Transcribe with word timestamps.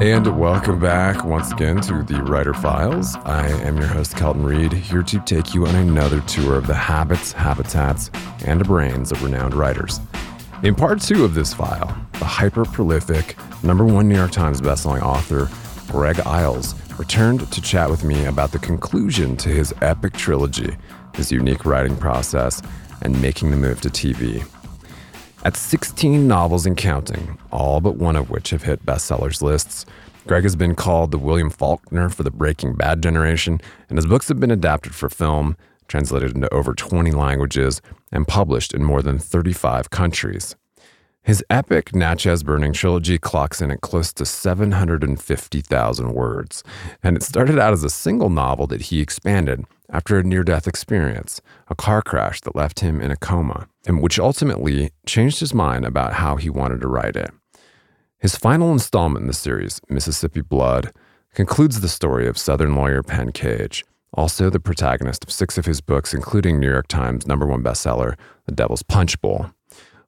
And 0.00 0.38
welcome 0.38 0.78
back 0.78 1.24
once 1.24 1.50
again 1.50 1.80
to 1.80 2.04
the 2.04 2.22
Writer 2.22 2.54
Files. 2.54 3.16
I 3.24 3.48
am 3.48 3.76
your 3.78 3.88
host, 3.88 4.16
Kelton 4.16 4.44
Reid, 4.44 4.72
here 4.72 5.02
to 5.02 5.18
take 5.18 5.54
you 5.54 5.66
on 5.66 5.74
another 5.74 6.20
tour 6.20 6.54
of 6.54 6.68
the 6.68 6.74
habits, 6.74 7.32
habitats, 7.32 8.08
and 8.44 8.64
brains 8.64 9.10
of 9.10 9.24
renowned 9.24 9.54
writers. 9.54 9.98
In 10.62 10.76
part 10.76 11.00
two 11.00 11.24
of 11.24 11.34
this 11.34 11.52
file, 11.52 11.92
the 12.12 12.24
hyper 12.24 12.64
prolific, 12.64 13.34
number 13.64 13.84
one 13.84 14.08
New 14.08 14.14
York 14.14 14.30
Times 14.30 14.60
bestselling 14.60 15.02
author, 15.02 15.48
Greg 15.90 16.20
Iles, 16.20 16.76
returned 16.96 17.50
to 17.50 17.60
chat 17.60 17.90
with 17.90 18.04
me 18.04 18.26
about 18.26 18.52
the 18.52 18.60
conclusion 18.60 19.36
to 19.38 19.48
his 19.48 19.74
epic 19.82 20.12
trilogy, 20.12 20.76
his 21.16 21.32
unique 21.32 21.64
writing 21.64 21.96
process, 21.96 22.62
and 23.02 23.20
making 23.20 23.50
the 23.50 23.56
move 23.56 23.80
to 23.80 23.90
TV. 23.90 24.46
At 25.44 25.56
16 25.56 26.26
novels 26.26 26.66
and 26.66 26.76
counting, 26.76 27.38
all 27.52 27.80
but 27.80 27.94
one 27.94 28.16
of 28.16 28.28
which 28.28 28.50
have 28.50 28.64
hit 28.64 28.84
bestsellers 28.84 29.40
lists, 29.40 29.86
Greg 30.26 30.42
has 30.42 30.56
been 30.56 30.74
called 30.74 31.12
the 31.12 31.18
William 31.18 31.48
Faulkner 31.48 32.08
for 32.08 32.24
the 32.24 32.30
Breaking 32.32 32.74
Bad 32.74 33.00
generation, 33.04 33.60
and 33.88 33.96
his 33.96 34.04
books 34.04 34.26
have 34.28 34.40
been 34.40 34.50
adapted 34.50 34.96
for 34.96 35.08
film, 35.08 35.56
translated 35.86 36.34
into 36.34 36.52
over 36.52 36.74
20 36.74 37.12
languages, 37.12 37.80
and 38.10 38.26
published 38.26 38.74
in 38.74 38.82
more 38.82 39.00
than 39.00 39.20
35 39.20 39.90
countries. 39.90 40.56
His 41.22 41.44
epic 41.48 41.94
Natchez 41.94 42.42
Burning 42.42 42.72
trilogy 42.72 43.16
clocks 43.16 43.62
in 43.62 43.70
at 43.70 43.80
close 43.80 44.12
to 44.14 44.26
750,000 44.26 46.14
words, 46.14 46.64
and 47.02 47.16
it 47.16 47.22
started 47.22 47.60
out 47.60 47.72
as 47.72 47.84
a 47.84 47.90
single 47.90 48.28
novel 48.28 48.66
that 48.66 48.82
he 48.82 49.00
expanded 49.00 49.64
after 49.90 50.18
a 50.18 50.22
near 50.22 50.42
death 50.42 50.66
experience, 50.66 51.40
a 51.68 51.74
car 51.74 52.02
crash 52.02 52.40
that 52.42 52.56
left 52.56 52.80
him 52.80 53.00
in 53.00 53.10
a 53.10 53.16
coma, 53.16 53.68
and 53.86 54.02
which 54.02 54.18
ultimately 54.18 54.90
changed 55.06 55.40
his 55.40 55.54
mind 55.54 55.84
about 55.84 56.14
how 56.14 56.36
he 56.36 56.50
wanted 56.50 56.80
to 56.80 56.88
write 56.88 57.16
it. 57.16 57.30
His 58.18 58.36
final 58.36 58.72
installment 58.72 59.22
in 59.22 59.28
the 59.28 59.32
series, 59.32 59.80
Mississippi 59.88 60.40
Blood, 60.40 60.92
concludes 61.34 61.80
the 61.80 61.88
story 61.88 62.26
of 62.26 62.36
Southern 62.36 62.74
lawyer 62.74 63.02
Penn 63.02 63.32
Cage, 63.32 63.84
also 64.12 64.50
the 64.50 64.60
protagonist 64.60 65.24
of 65.24 65.30
six 65.30 65.56
of 65.56 65.66
his 65.66 65.80
books, 65.80 66.12
including 66.12 66.58
New 66.58 66.70
York 66.70 66.88
Times 66.88 67.26
number 67.26 67.46
one 67.46 67.62
bestseller, 67.62 68.16
The 68.46 68.52
Devil's 68.52 68.82
Punch 68.82 69.20
Bowl. 69.20 69.50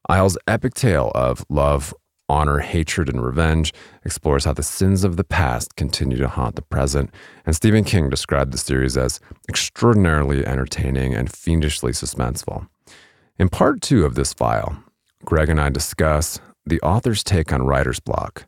Iles' 0.09 0.39
epic 0.49 0.75
tale 0.75 1.13
of 1.15 1.45
love, 1.49 1.95
honor, 2.31 2.61
hatred, 2.61 3.09
and 3.09 3.23
revenge 3.23 3.75
explores 4.05 4.45
how 4.45 4.53
the 4.53 4.63
sins 4.63 5.03
of 5.03 5.17
the 5.17 5.25
past 5.25 5.75
continue 5.75 6.17
to 6.17 6.29
haunt 6.29 6.55
the 6.55 6.63
present, 6.63 7.13
and 7.45 7.57
Stephen 7.57 7.83
King 7.85 8.09
described 8.09 8.53
the 8.53 8.59
series 8.59 8.97
as 8.97 9.19
extraordinarily 9.49 10.47
entertaining 10.47 11.13
and 11.13 11.31
fiendishly 11.31 11.93
suspenseful. 11.93 12.69
In 13.39 13.49
part 13.49 13.83
two 13.83 14.05
of 14.05 14.15
this 14.15 14.33
file, 14.33 14.83
Greg 15.25 15.49
and 15.49 15.61
I 15.61 15.69
discuss 15.71 16.39
the 16.65 16.81
author's 16.83 17.25
take 17.25 17.53
on 17.53 17.63
writer's 17.63 18.01
block, 18.01 18.47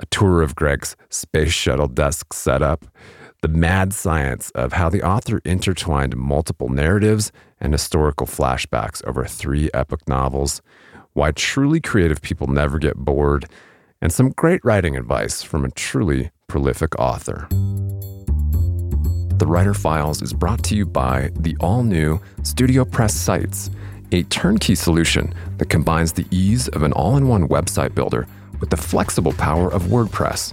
a 0.00 0.06
tour 0.06 0.42
of 0.42 0.54
Greg's 0.54 0.96
space 1.10 1.52
shuttle 1.52 1.88
desk 1.88 2.32
setup, 2.32 2.86
the 3.42 3.48
mad 3.48 3.92
science 3.92 4.50
of 4.50 4.72
how 4.72 4.88
the 4.88 5.02
author 5.02 5.40
intertwined 5.44 6.16
multiple 6.16 6.68
narratives 6.68 7.32
and 7.60 7.72
historical 7.72 8.26
flashbacks 8.26 9.04
over 9.06 9.24
three 9.24 9.70
epic 9.74 10.08
novels, 10.08 10.62
why 11.18 11.32
truly 11.32 11.80
creative 11.80 12.22
people 12.22 12.46
never 12.46 12.78
get 12.78 12.96
bored, 12.96 13.44
and 14.00 14.12
some 14.12 14.30
great 14.30 14.64
writing 14.64 14.96
advice 14.96 15.42
from 15.42 15.64
a 15.64 15.70
truly 15.72 16.30
prolific 16.46 16.96
author. 16.96 17.48
The 19.38 19.46
Writer 19.46 19.74
Files 19.74 20.22
is 20.22 20.32
brought 20.32 20.62
to 20.64 20.76
you 20.76 20.86
by 20.86 21.30
the 21.34 21.56
all 21.58 21.82
new 21.82 22.20
Studio 22.44 22.84
Press 22.84 23.14
Sites, 23.14 23.68
a 24.12 24.22
turnkey 24.24 24.76
solution 24.76 25.34
that 25.56 25.68
combines 25.68 26.12
the 26.12 26.24
ease 26.30 26.68
of 26.68 26.84
an 26.84 26.92
all 26.92 27.16
in 27.16 27.26
one 27.26 27.48
website 27.48 27.96
builder 27.96 28.28
with 28.60 28.70
the 28.70 28.76
flexible 28.76 29.32
power 29.32 29.72
of 29.72 29.84
WordPress. 29.84 30.52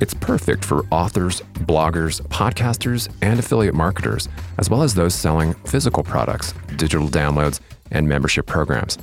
It's 0.00 0.14
perfect 0.14 0.64
for 0.64 0.84
authors, 0.90 1.40
bloggers, 1.52 2.20
podcasters, 2.22 3.08
and 3.22 3.38
affiliate 3.38 3.74
marketers, 3.74 4.28
as 4.58 4.68
well 4.68 4.82
as 4.82 4.94
those 4.94 5.14
selling 5.14 5.54
physical 5.66 6.02
products, 6.02 6.52
digital 6.74 7.06
downloads, 7.06 7.60
and 7.92 8.08
membership 8.08 8.46
programs. 8.46 8.98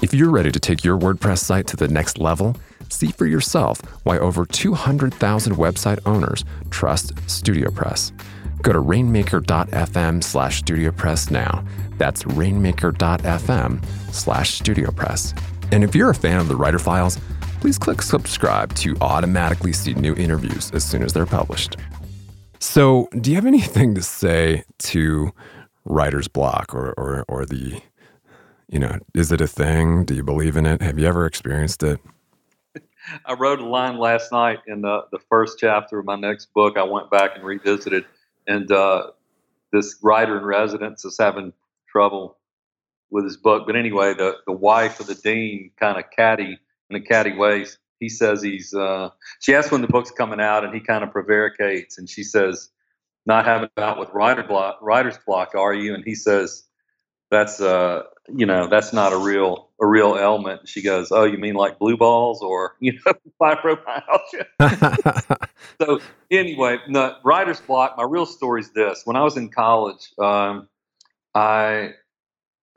If 0.00 0.14
you're 0.14 0.30
ready 0.30 0.52
to 0.52 0.60
take 0.60 0.84
your 0.84 0.96
WordPress 0.96 1.38
site 1.38 1.66
to 1.68 1.76
the 1.76 1.88
next 1.88 2.18
level, 2.18 2.56
see 2.88 3.08
for 3.08 3.26
yourself 3.26 3.80
why 4.04 4.16
over 4.18 4.46
200,000 4.46 5.56
website 5.56 5.98
owners 6.06 6.44
trust 6.70 7.16
StudioPress. 7.26 8.12
Go 8.62 8.72
to 8.72 8.78
rainmaker.fm 8.78 10.22
slash 10.22 10.62
StudioPress 10.62 11.32
now. 11.32 11.64
That's 11.96 12.24
rainmaker.fm 12.26 13.84
slash 14.14 14.60
StudioPress. 14.60 15.36
And 15.72 15.82
if 15.82 15.96
you're 15.96 16.10
a 16.10 16.14
fan 16.14 16.38
of 16.38 16.46
the 16.46 16.56
Writer 16.56 16.78
Files, 16.78 17.18
please 17.60 17.76
click 17.76 18.00
subscribe 18.00 18.72
to 18.76 18.96
automatically 19.00 19.72
see 19.72 19.94
new 19.94 20.14
interviews 20.14 20.70
as 20.72 20.84
soon 20.84 21.02
as 21.02 21.12
they're 21.12 21.26
published. 21.26 21.76
So, 22.60 23.08
do 23.20 23.30
you 23.30 23.36
have 23.36 23.46
anything 23.46 23.96
to 23.96 24.02
say 24.02 24.62
to 24.78 25.32
writer's 25.84 26.28
block 26.28 26.72
or, 26.72 26.92
or, 26.96 27.24
or 27.28 27.46
the 27.46 27.80
you 28.68 28.78
know, 28.78 28.98
is 29.14 29.32
it 29.32 29.40
a 29.40 29.46
thing? 29.46 30.04
Do 30.04 30.14
you 30.14 30.22
believe 30.22 30.56
in 30.56 30.66
it? 30.66 30.82
Have 30.82 30.98
you 30.98 31.06
ever 31.06 31.26
experienced 31.26 31.82
it? 31.82 32.00
I 33.24 33.32
wrote 33.34 33.60
a 33.60 33.66
line 33.66 33.98
last 33.98 34.32
night 34.32 34.58
in 34.66 34.82
the, 34.82 35.06
the 35.10 35.18
first 35.30 35.58
chapter 35.58 35.98
of 35.98 36.04
my 36.04 36.16
next 36.16 36.52
book. 36.52 36.76
I 36.76 36.82
went 36.82 37.10
back 37.10 37.32
and 37.34 37.44
revisited, 37.44 38.04
and 38.46 38.70
uh, 38.70 39.08
this 39.72 39.96
writer 40.02 40.36
in 40.36 40.44
residence 40.44 41.04
is 41.04 41.16
having 41.18 41.52
trouble 41.88 42.36
with 43.10 43.24
his 43.24 43.38
book. 43.38 43.64
But 43.66 43.76
anyway, 43.76 44.12
the, 44.14 44.36
the 44.46 44.52
wife 44.52 45.00
of 45.00 45.06
the 45.06 45.14
dean 45.14 45.70
kind 45.80 45.98
of 45.98 46.04
catty 46.14 46.58
in 46.90 46.96
a 46.96 47.00
catty 47.00 47.34
way. 47.34 47.66
He 48.00 48.08
says 48.08 48.42
he's. 48.42 48.74
Uh, 48.74 49.10
she 49.40 49.54
asks 49.54 49.72
when 49.72 49.80
the 49.80 49.88
book's 49.88 50.10
coming 50.10 50.40
out, 50.40 50.64
and 50.64 50.74
he 50.74 50.80
kind 50.80 51.02
of 51.02 51.10
prevaricates, 51.10 51.98
and 51.98 52.08
she 52.08 52.22
says, 52.22 52.68
"Not 53.26 53.44
having 53.44 53.70
out 53.76 53.98
with 53.98 54.10
writer 54.12 54.44
block, 54.44 54.78
writer's 54.82 55.18
block, 55.26 55.54
are 55.56 55.74
you?" 55.74 55.94
And 55.94 56.04
he 56.04 56.14
says, 56.14 56.64
"That's 57.30 57.60
uh, 57.60 58.04
you 58.34 58.46
know 58.46 58.68
that's 58.68 58.92
not 58.92 59.12
a 59.12 59.16
real 59.18 59.68
a 59.80 59.86
real 59.86 60.16
ailment. 60.16 60.68
She 60.68 60.82
goes 60.82 61.10
oh 61.10 61.24
you 61.24 61.38
mean 61.38 61.54
like 61.54 61.78
blue 61.78 61.96
balls 61.96 62.42
or 62.42 62.76
you 62.80 62.98
know 63.04 63.12
fibromyalgia? 63.40 64.46
So 65.80 66.00
anyway 66.30 66.78
the 66.88 67.16
writer's 67.24 67.60
block 67.60 67.96
my 67.96 68.04
real 68.04 68.26
story 68.26 68.60
is 68.62 68.70
this. 68.72 69.02
When 69.04 69.16
i 69.16 69.22
was 69.22 69.36
in 69.36 69.50
college 69.50 70.12
um, 70.18 70.68
i 71.34 71.90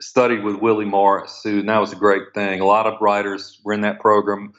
studied 0.00 0.42
with 0.42 0.56
willie 0.56 0.84
morris 0.84 1.40
who 1.44 1.60
and 1.60 1.68
that 1.68 1.78
was 1.78 1.92
a 1.92 1.96
great 1.96 2.34
thing. 2.34 2.60
A 2.60 2.66
lot 2.66 2.86
of 2.86 3.00
writers 3.00 3.60
were 3.64 3.72
in 3.72 3.82
that 3.82 4.00
program. 4.00 4.52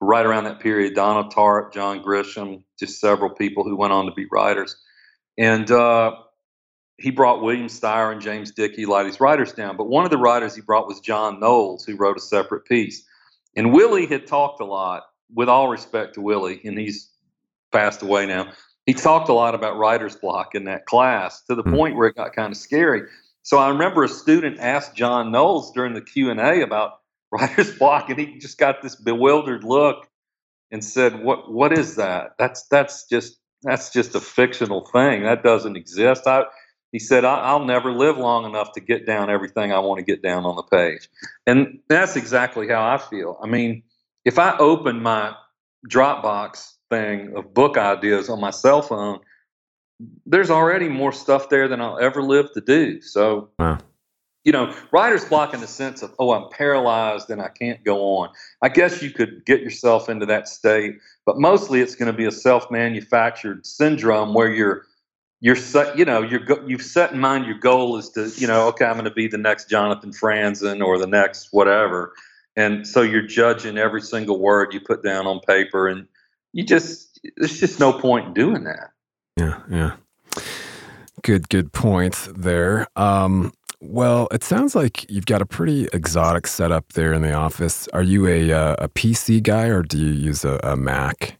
Right 0.00 0.26
around 0.26 0.44
that 0.44 0.60
period 0.60 0.94
donna 0.94 1.28
tartt 1.30 1.72
john 1.72 2.02
grisham 2.02 2.62
just 2.78 3.00
several 3.00 3.30
people 3.30 3.64
who 3.64 3.76
went 3.76 3.92
on 3.92 4.06
to 4.06 4.12
be 4.12 4.26
writers. 4.30 4.76
And 5.38 5.70
uh, 5.70 6.12
he 6.98 7.10
brought 7.10 7.42
William 7.42 7.66
Styron 7.68 8.12
and 8.12 8.20
James 8.20 8.50
Dickey, 8.52 8.84
a 8.84 8.88
lot 8.88 9.00
of 9.00 9.06
these 9.06 9.20
writers 9.20 9.52
down. 9.52 9.76
But 9.76 9.88
one 9.88 10.04
of 10.04 10.10
the 10.10 10.18
writers 10.18 10.54
he 10.54 10.62
brought 10.62 10.86
was 10.86 11.00
John 11.00 11.40
Knowles, 11.40 11.84
who 11.84 11.96
wrote 11.96 12.16
a 12.16 12.20
Separate 12.20 12.64
Peace. 12.64 13.04
And 13.56 13.72
Willie 13.72 14.06
had 14.06 14.26
talked 14.26 14.60
a 14.60 14.64
lot, 14.64 15.04
with 15.34 15.48
all 15.48 15.68
respect 15.68 16.14
to 16.14 16.20
Willie, 16.20 16.60
and 16.64 16.78
he's 16.78 17.10
passed 17.72 18.02
away 18.02 18.26
now. 18.26 18.52
He 18.86 18.94
talked 18.94 19.28
a 19.28 19.32
lot 19.34 19.54
about 19.54 19.76
writer's 19.78 20.16
block 20.16 20.54
in 20.54 20.64
that 20.64 20.86
class 20.86 21.42
to 21.44 21.54
the 21.54 21.64
Hmm. 21.64 21.74
point 21.74 21.96
where 21.96 22.08
it 22.08 22.16
got 22.16 22.34
kind 22.34 22.52
of 22.52 22.56
scary. 22.56 23.02
So 23.42 23.58
I 23.58 23.68
remember 23.68 24.04
a 24.04 24.08
student 24.08 24.58
asked 24.60 24.94
John 24.94 25.30
Knowles 25.32 25.72
during 25.72 25.94
the 25.94 26.00
Q 26.02 26.30
and 26.30 26.40
A 26.40 26.62
about 26.62 27.00
writer's 27.32 27.76
block, 27.76 28.10
and 28.10 28.18
he 28.18 28.38
just 28.38 28.58
got 28.58 28.82
this 28.82 28.96
bewildered 28.96 29.64
look 29.64 30.08
and 30.72 30.84
said, 30.84 31.22
"What? 31.24 31.52
What 31.52 31.72
is 31.72 31.96
that? 31.96 32.32
That's 32.38 32.66
that's 32.68 33.06
just 33.08 33.38
that's 33.62 33.92
just 33.92 34.14
a 34.14 34.20
fictional 34.20 34.86
thing. 34.92 35.24
That 35.24 35.42
doesn't 35.42 35.76
exist." 35.76 36.26
I, 36.26 36.44
he 36.96 37.00
said, 37.00 37.26
"I'll 37.26 37.62
never 37.66 37.92
live 37.92 38.16
long 38.16 38.46
enough 38.46 38.72
to 38.72 38.80
get 38.80 39.04
down 39.04 39.28
everything 39.28 39.70
I 39.70 39.78
want 39.80 39.98
to 39.98 40.02
get 40.02 40.22
down 40.22 40.46
on 40.46 40.56
the 40.56 40.62
page," 40.62 41.10
and 41.46 41.78
that's 41.90 42.16
exactly 42.16 42.66
how 42.68 42.82
I 42.82 42.96
feel. 42.96 43.38
I 43.42 43.46
mean, 43.46 43.82
if 44.24 44.38
I 44.38 44.56
open 44.56 45.02
my 45.02 45.34
Dropbox 45.90 46.72
thing 46.88 47.36
of 47.36 47.52
book 47.52 47.76
ideas 47.76 48.30
on 48.30 48.40
my 48.40 48.48
cell 48.48 48.80
phone, 48.80 49.18
there's 50.24 50.48
already 50.48 50.88
more 50.88 51.12
stuff 51.12 51.50
there 51.50 51.68
than 51.68 51.82
I'll 51.82 51.98
ever 51.98 52.22
live 52.22 52.50
to 52.54 52.62
do. 52.62 53.02
So, 53.02 53.50
Wow. 53.58 53.76
you 54.44 54.52
know, 54.52 54.74
writer's 54.90 55.26
block 55.26 55.52
in 55.52 55.60
the 55.60 55.66
sense 55.66 56.02
of, 56.02 56.14
oh, 56.18 56.32
I'm 56.32 56.48
paralyzed 56.48 57.28
and 57.28 57.42
I 57.42 57.48
can't 57.48 57.84
go 57.84 58.16
on. 58.16 58.30
I 58.62 58.70
guess 58.70 59.02
you 59.02 59.10
could 59.10 59.44
get 59.44 59.60
yourself 59.60 60.08
into 60.08 60.24
that 60.26 60.48
state, 60.48 60.96
but 61.26 61.36
mostly 61.36 61.82
it's 61.82 61.94
going 61.94 62.10
to 62.10 62.16
be 62.16 62.24
a 62.24 62.32
self-manufactured 62.32 63.66
syndrome 63.66 64.32
where 64.32 64.48
you're 64.48 64.86
you're 65.40 65.56
set, 65.56 65.98
you 65.98 66.04
know, 66.04 66.22
you're 66.22 66.40
go- 66.40 66.64
you've 66.66 66.82
set 66.82 67.12
in 67.12 67.18
mind 67.18 67.46
your 67.46 67.58
goal 67.58 67.96
is 67.96 68.08
to, 68.10 68.28
you 68.36 68.46
know, 68.46 68.68
okay, 68.68 68.84
I'm 68.84 68.94
going 68.94 69.04
to 69.04 69.10
be 69.10 69.28
the 69.28 69.38
next 69.38 69.68
Jonathan 69.68 70.10
Franzen 70.10 70.84
or 70.84 70.98
the 70.98 71.06
next 71.06 71.48
whatever, 71.52 72.12
and 72.56 72.86
so 72.86 73.02
you're 73.02 73.26
judging 73.26 73.78
every 73.78 74.02
single 74.02 74.38
word 74.38 74.72
you 74.72 74.80
put 74.80 75.02
down 75.02 75.26
on 75.26 75.40
paper, 75.40 75.88
and 75.88 76.06
you 76.52 76.64
just 76.64 77.20
there's 77.36 77.60
just 77.60 77.80
no 77.80 77.92
point 77.92 78.28
in 78.28 78.34
doing 78.34 78.64
that. 78.64 78.90
Yeah, 79.36 79.60
yeah. 79.70 79.96
Good, 81.22 81.48
good 81.48 81.72
point 81.72 82.28
there. 82.34 82.86
Um, 82.96 83.52
well, 83.80 84.28
it 84.32 84.42
sounds 84.42 84.74
like 84.74 85.10
you've 85.10 85.26
got 85.26 85.42
a 85.42 85.46
pretty 85.46 85.88
exotic 85.92 86.46
setup 86.46 86.92
there 86.94 87.12
in 87.12 87.22
the 87.22 87.32
office. 87.32 87.88
Are 87.88 88.02
you 88.02 88.26
a 88.26 88.52
uh, 88.52 88.76
a 88.78 88.88
PC 88.88 89.42
guy 89.42 89.66
or 89.66 89.82
do 89.82 89.98
you 89.98 90.12
use 90.12 90.44
a, 90.44 90.58
a 90.62 90.76
Mac? 90.76 91.38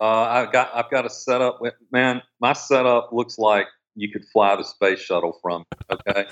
Uh, 0.00 0.04
I've 0.04 0.52
got 0.52 0.70
I've 0.74 0.90
got 0.90 1.06
a 1.06 1.10
setup. 1.10 1.60
Man, 1.90 2.22
my 2.40 2.52
setup 2.52 3.10
looks 3.12 3.38
like 3.38 3.66
you 3.94 4.10
could 4.10 4.24
fly 4.26 4.56
the 4.56 4.62
space 4.62 5.00
shuttle 5.00 5.38
from. 5.42 5.64
Okay, 5.90 6.26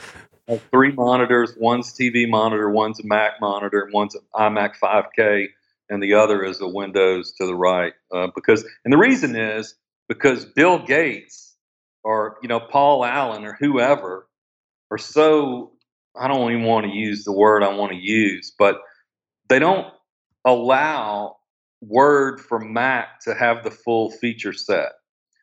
three 0.71 0.93
monitors. 0.93 1.55
One's 1.59 1.93
TV 1.93 2.29
monitor, 2.29 2.71
one's 2.71 3.01
a 3.01 3.07
Mac 3.07 3.41
monitor, 3.41 3.89
one's 3.93 4.15
an 4.15 4.23
iMac 4.35 4.75
5K, 4.83 5.49
and 5.89 6.03
the 6.03 6.15
other 6.15 6.45
is 6.45 6.61
a 6.61 6.69
Windows 6.69 7.33
to 7.33 7.47
the 7.47 7.55
right. 7.55 7.95
Uh, 8.13 8.29
because 8.35 8.65
and 8.85 8.93
the 8.93 8.99
reason 8.99 9.35
is 9.35 9.75
because 10.09 10.45
Bill 10.45 10.79
Gates 10.79 11.55
or 12.03 12.37
you 12.43 12.49
know 12.49 12.61
Paul 12.61 13.05
Allen 13.05 13.45
or 13.45 13.55
whoever 13.55 14.29
are 14.91 14.99
so 14.99 15.73
I 16.17 16.29
don't 16.29 16.53
even 16.53 16.65
want 16.65 16.87
to 16.87 16.93
use 16.93 17.25
the 17.25 17.33
word 17.33 17.63
I 17.63 17.75
want 17.75 17.93
to 17.93 17.99
use, 17.99 18.53
but 18.57 18.81
they 19.49 19.59
don't 19.59 19.87
allow 20.45 21.37
Word 21.89 22.41
for 22.41 22.59
Mac 22.59 23.21
to 23.21 23.35
have 23.35 23.65
the 23.65 23.71
full 23.71 24.11
feature 24.11 24.53
set. 24.53 24.93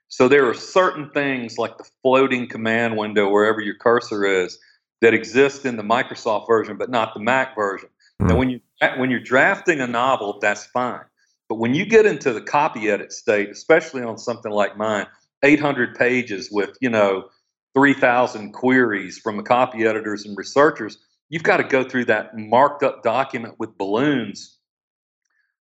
So 0.08 0.28
there 0.28 0.48
are 0.50 0.54
certain 0.54 1.10
things 1.12 1.58
like 1.58 1.78
the 1.78 1.90
floating 2.02 2.48
command 2.48 2.98
window 2.98 3.30
wherever 3.30 3.62
your 3.62 3.76
cursor 3.76 4.26
is 4.26 4.60
that 5.00 5.14
exist 5.14 5.66
in 5.66 5.78
the 5.78 5.84
Microsoft 5.84 6.48
version, 6.48 6.78
but 6.78 6.90
not 6.90 7.14
the 7.14 7.20
Mac 7.20 7.56
version. 7.56 7.90
Hmm. 8.20 8.28
Now, 8.28 8.38
when 8.38 8.50
you 8.50 8.60
when 8.98 9.10
you're 9.10 9.20
drafting 9.20 9.80
a 9.80 9.88
novel, 9.88 10.40
that's 10.42 10.66
fine. 10.66 11.02
But 11.48 11.56
when 11.56 11.74
you 11.74 11.86
get 11.86 12.06
into 12.06 12.34
the 12.34 12.42
copy 12.42 12.90
edit 12.90 13.12
state, 13.12 13.50
especially 13.50 14.04
on 14.04 14.18
something 14.18 14.52
like 14.52 14.78
mine, 14.78 15.08
800 15.44 15.96
pages 15.96 16.50
with 16.52 16.78
you 16.82 16.90
know 16.90 17.30
3,000 17.74 18.52
queries 18.52 19.18
from 19.18 19.38
the 19.38 19.44
copy 19.44 19.86
editors 19.86 20.26
and 20.26 20.38
researchers, 20.38 20.98
you've 21.30 21.44
got 21.44 21.58
to 21.58 21.64
go 21.64 21.84
through 21.84 22.06
that 22.06 22.38
marked 22.38 22.84
up 22.84 23.04
document 23.04 23.56
with 23.60 23.78
balloons. 23.78 24.58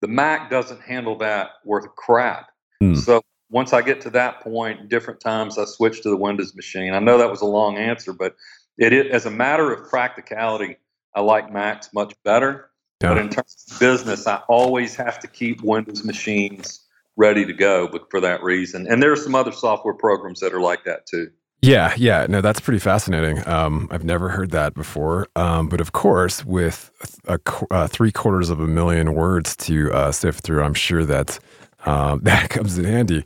The 0.03 0.09
Mac 0.09 0.49
doesn't 0.49 0.81
handle 0.81 1.17
that 1.19 1.51
worth 1.63 1.85
a 1.85 1.87
crap. 1.87 2.51
Hmm. 2.81 2.93
So 2.93 3.21
once 3.49 3.71
I 3.71 3.81
get 3.81 4.01
to 4.01 4.09
that 4.09 4.41
point, 4.41 4.89
different 4.89 5.21
times 5.21 5.57
I 5.57 5.63
switch 5.63 6.01
to 6.01 6.09
the 6.09 6.17
Windows 6.17 6.53
machine. 6.55 6.93
I 6.93 6.99
know 6.99 7.17
that 7.19 7.29
was 7.29 7.39
a 7.39 7.45
long 7.45 7.77
answer, 7.77 8.11
but 8.11 8.35
it 8.77 8.91
is, 8.91 9.13
as 9.13 9.25
a 9.27 9.31
matter 9.31 9.71
of 9.71 9.89
practicality, 9.89 10.75
I 11.15 11.21
like 11.21 11.53
Macs 11.53 11.93
much 11.93 12.13
better. 12.25 12.69
But 12.99 13.17
in 13.17 13.29
terms 13.29 13.65
of 13.71 13.79
business, 13.79 14.27
I 14.27 14.41
always 14.49 14.93
have 14.97 15.19
to 15.19 15.27
keep 15.27 15.63
Windows 15.63 16.03
machines 16.03 16.85
ready 17.15 17.45
to 17.45 17.53
go, 17.53 17.87
but 17.87 18.11
for 18.11 18.19
that 18.19 18.43
reason. 18.43 18.85
And 18.89 19.01
there 19.01 19.13
are 19.13 19.15
some 19.15 19.35
other 19.35 19.53
software 19.53 19.93
programs 19.93 20.41
that 20.41 20.53
are 20.53 20.59
like 20.59 20.83
that 20.83 21.05
too. 21.05 21.31
Yeah, 21.63 21.95
yeah. 21.97 22.27
No, 22.29 22.41
that's 22.41 22.59
pretty 22.59 22.79
fascinating. 22.79 23.47
Um, 23.47 23.87
I've 23.89 24.03
never 24.03 24.29
heard 24.29 24.51
that 24.51 24.75
before. 24.75 25.29
Um, 25.37 25.69
but 25.69 25.81
of 25.81 25.93
course, 25.93 26.45
with 26.45 26.91
a, 27.27 27.39
qu- 27.39 27.67
uh, 27.71 27.87
three 27.87 28.11
quarters 28.11 28.49
of 28.51 28.59
a 28.59 28.67
million 28.67 29.15
words 29.15 29.55
to 29.57 29.91
uh, 29.93 30.11
sift 30.11 30.43
through, 30.43 30.63
I'm 30.63 30.75
sure 30.75 31.05
that 31.05 31.39
um, 31.85 32.19
that 32.23 32.51
comes 32.51 32.77
in 32.77 32.85
handy. 32.85 33.25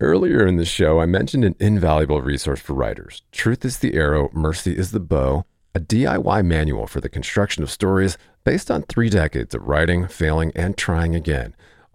Earlier 0.00 0.46
in 0.46 0.56
the 0.56 0.66
show, 0.66 1.00
I 1.00 1.06
mentioned 1.06 1.44
an 1.44 1.56
invaluable 1.60 2.22
resource 2.22 2.60
for 2.60 2.74
writers 2.74 3.22
Truth 3.32 3.64
is 3.64 3.78
the 3.78 3.94
Arrow, 3.94 4.30
Mercy 4.34 4.76
is 4.76 4.92
the 4.92 5.00
Bow, 5.00 5.46
a 5.74 5.80
DIY 5.80 6.44
manual 6.44 6.86
for 6.88 7.00
the 7.00 7.10
construction 7.10 7.62
of 7.62 7.70
stories 7.70 8.18
based 8.44 8.70
on 8.70 8.82
three 8.84 9.10
decades 9.10 9.54
of 9.54 9.68
writing, 9.68 10.08
failing, 10.08 10.52
and 10.56 10.76
trying 10.76 11.16
again. 11.16 11.54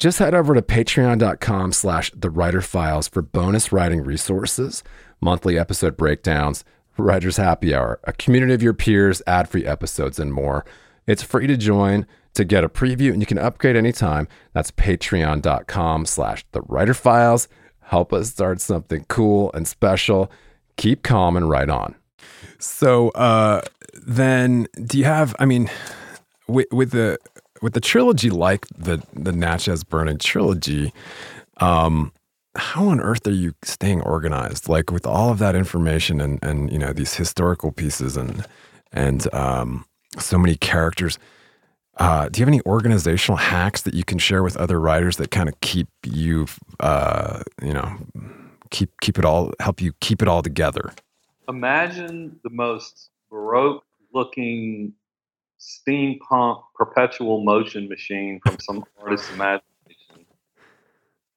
Just 0.00 0.18
head 0.18 0.34
over 0.34 0.54
to 0.54 0.62
patreon.com 0.62 1.72
slash 1.72 2.10
the 2.16 2.30
writer 2.30 2.62
files 2.62 3.06
for 3.06 3.20
bonus 3.20 3.70
writing 3.70 4.02
resources, 4.02 4.82
monthly 5.20 5.58
episode 5.58 5.98
breakdowns, 5.98 6.64
writer's 6.96 7.36
happy 7.36 7.74
hour, 7.74 8.00
a 8.04 8.14
community 8.14 8.54
of 8.54 8.62
your 8.62 8.72
peers, 8.72 9.20
ad 9.26 9.46
free 9.46 9.66
episodes, 9.66 10.18
and 10.18 10.32
more. 10.32 10.64
It's 11.06 11.22
free 11.22 11.46
to 11.48 11.56
join 11.58 12.06
to 12.32 12.46
get 12.46 12.64
a 12.64 12.68
preview 12.70 13.12
and 13.12 13.20
you 13.20 13.26
can 13.26 13.36
upgrade 13.36 13.76
anytime. 13.76 14.26
That's 14.54 14.70
patreon.com 14.70 16.06
slash 16.06 16.46
the 16.52 16.62
writer 16.62 16.94
files. 16.94 17.46
Help 17.80 18.14
us 18.14 18.30
start 18.30 18.62
something 18.62 19.04
cool 19.08 19.50
and 19.52 19.68
special. 19.68 20.30
Keep 20.78 21.02
calm 21.02 21.36
and 21.36 21.50
write 21.50 21.68
on. 21.68 21.94
So 22.58 23.10
uh 23.10 23.60
then 23.92 24.66
do 24.82 24.96
you 24.96 25.04
have 25.04 25.36
I 25.38 25.44
mean 25.44 25.68
with, 26.46 26.72
with 26.72 26.90
the 26.92 27.18
with 27.62 27.74
the 27.74 27.80
trilogy 27.80 28.30
like 28.30 28.66
the 28.68 29.02
the 29.12 29.32
Natchez 29.32 29.84
Burning 29.84 30.18
trilogy, 30.18 30.92
um 31.58 32.12
how 32.56 32.88
on 32.88 33.00
earth 33.00 33.26
are 33.26 33.32
you 33.32 33.54
staying 33.62 34.02
organized? 34.02 34.68
Like 34.68 34.90
with 34.90 35.06
all 35.06 35.30
of 35.30 35.38
that 35.38 35.54
information 35.54 36.20
and 36.20 36.38
and 36.42 36.72
you 36.72 36.78
know 36.78 36.92
these 36.92 37.14
historical 37.14 37.70
pieces 37.72 38.16
and 38.16 38.46
and 38.92 39.32
um, 39.34 39.84
so 40.18 40.38
many 40.38 40.56
characters. 40.56 41.18
Uh, 41.96 42.28
do 42.28 42.40
you 42.40 42.42
have 42.42 42.48
any 42.48 42.62
organizational 42.64 43.36
hacks 43.36 43.82
that 43.82 43.94
you 43.94 44.04
can 44.04 44.18
share 44.18 44.42
with 44.42 44.56
other 44.56 44.80
writers 44.80 45.16
that 45.18 45.30
kind 45.30 45.48
of 45.48 45.60
keep 45.60 45.88
you, 46.06 46.46
uh, 46.80 47.42
you 47.62 47.74
know, 47.74 47.98
keep 48.70 48.90
keep 49.00 49.18
it 49.18 49.24
all 49.24 49.52
help 49.60 49.80
you 49.80 49.92
keep 50.00 50.22
it 50.22 50.28
all 50.28 50.42
together? 50.42 50.92
Imagine 51.48 52.38
the 52.42 52.50
most 52.50 53.10
baroque 53.30 53.84
looking 54.12 54.94
steampunk 55.60 56.62
perpetual 56.74 57.44
motion 57.44 57.88
machine 57.88 58.40
from 58.44 58.58
some 58.60 58.84
artist's 59.00 59.30
imagination. 59.30 60.26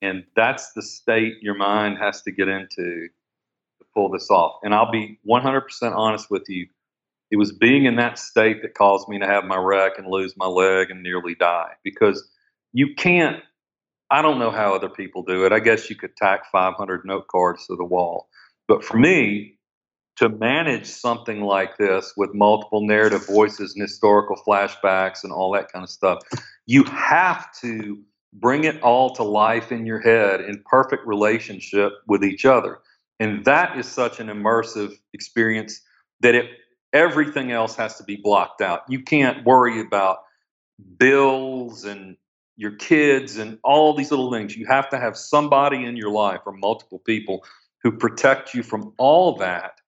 And 0.02 0.24
that's 0.36 0.74
the 0.74 0.82
state 0.82 1.36
your 1.42 1.56
mind 1.56 1.98
has 1.98 2.22
to 2.24 2.32
get 2.32 2.48
into 2.48 3.08
to 3.08 3.86
pull 3.94 4.10
this 4.10 4.30
off. 4.30 4.60
And 4.64 4.74
I'll 4.74 4.92
be 4.92 5.20
100% 5.30 5.64
honest 5.96 6.32
with 6.32 6.44
you. 6.48 6.68
It 7.32 7.38
was 7.38 7.52
being 7.52 7.86
in 7.86 7.96
that 7.98 8.20
state 8.20 8.62
that 8.62 8.76
caused 8.76 9.10
me 9.10 9.20
to 9.20 9.26
have 9.26 9.46
my 9.46 9.58
wreck 9.58 9.94
and 9.98 10.08
lose 10.08 10.36
my 10.38 10.46
leg 10.46 10.92
and 10.92 11.02
nearly 11.02 11.36
die 11.36 11.72
because 11.84 12.30
you 12.74 12.94
can't. 12.96 13.42
I 14.12 14.22
don't 14.22 14.38
know 14.38 14.52
how 14.52 14.76
other 14.76 14.90
people 14.90 15.24
do 15.24 15.46
it. 15.46 15.52
I 15.52 15.60
guess 15.60 15.90
you 15.90 15.96
could 15.96 16.16
tack 16.16 16.46
500 16.52 17.06
note 17.06 17.28
cards 17.28 17.66
to 17.68 17.76
the 17.76 17.84
wall. 17.84 18.28
But 18.68 18.84
for 18.84 18.98
me, 18.98 19.53
to 20.16 20.30
manage 20.30 20.86
something 20.86 21.42
like 21.42 21.78
this 21.78 22.14
with 22.16 22.34
multiple 22.34 22.86
narrative 22.86 23.26
voices 23.26 23.74
and 23.74 23.82
historical 23.82 24.36
flashbacks 24.36 25.24
and 25.24 25.34
all 25.34 25.52
that 25.54 25.72
kind 25.72 25.84
of 25.84 25.90
stuff, 25.90 26.20
you 26.66 26.84
have 26.86 27.48
to 27.62 28.00
bring 28.34 28.64
it 28.64 28.82
all 28.82 29.14
to 29.16 29.24
life 29.24 29.72
in 29.72 29.86
your 29.86 30.00
head 30.00 30.42
in 30.42 30.62
perfect 30.66 31.06
relationship 31.06 31.94
with 32.08 32.24
each 32.24 32.46
other. 32.46 32.80
And 33.20 33.46
that 33.46 33.78
is 33.78 33.88
such 33.88 34.20
an 34.20 34.28
immersive 34.28 34.94
experience 35.14 35.82
that 36.22 36.36
it 36.36 36.50
everything 36.94 37.52
else 37.52 37.76
has 37.76 37.98
to 37.98 38.04
be 38.04 38.16
blocked 38.16 38.62
out. 38.62 38.82
You 38.88 39.02
can't 39.02 39.44
worry 39.46 39.82
about 39.82 40.20
bills 40.98 41.86
and 41.86 42.18
your 42.56 42.76
kids 42.76 43.38
and 43.38 43.58
all 43.64 43.96
these 43.96 44.12
little 44.12 44.32
things. 44.32 44.56
You 44.56 44.68
have 44.68 44.90
to 44.90 45.00
have 45.00 45.18
somebody 45.18 45.84
in 45.86 45.98
your 45.98 46.12
life 46.12 46.42
or 46.46 46.54
multiple 46.54 47.00
people 47.00 47.44
who 47.82 47.92
protect 47.92 48.54
you 48.54 48.62
from 48.62 48.94
all 48.98 49.38
that 49.38 49.82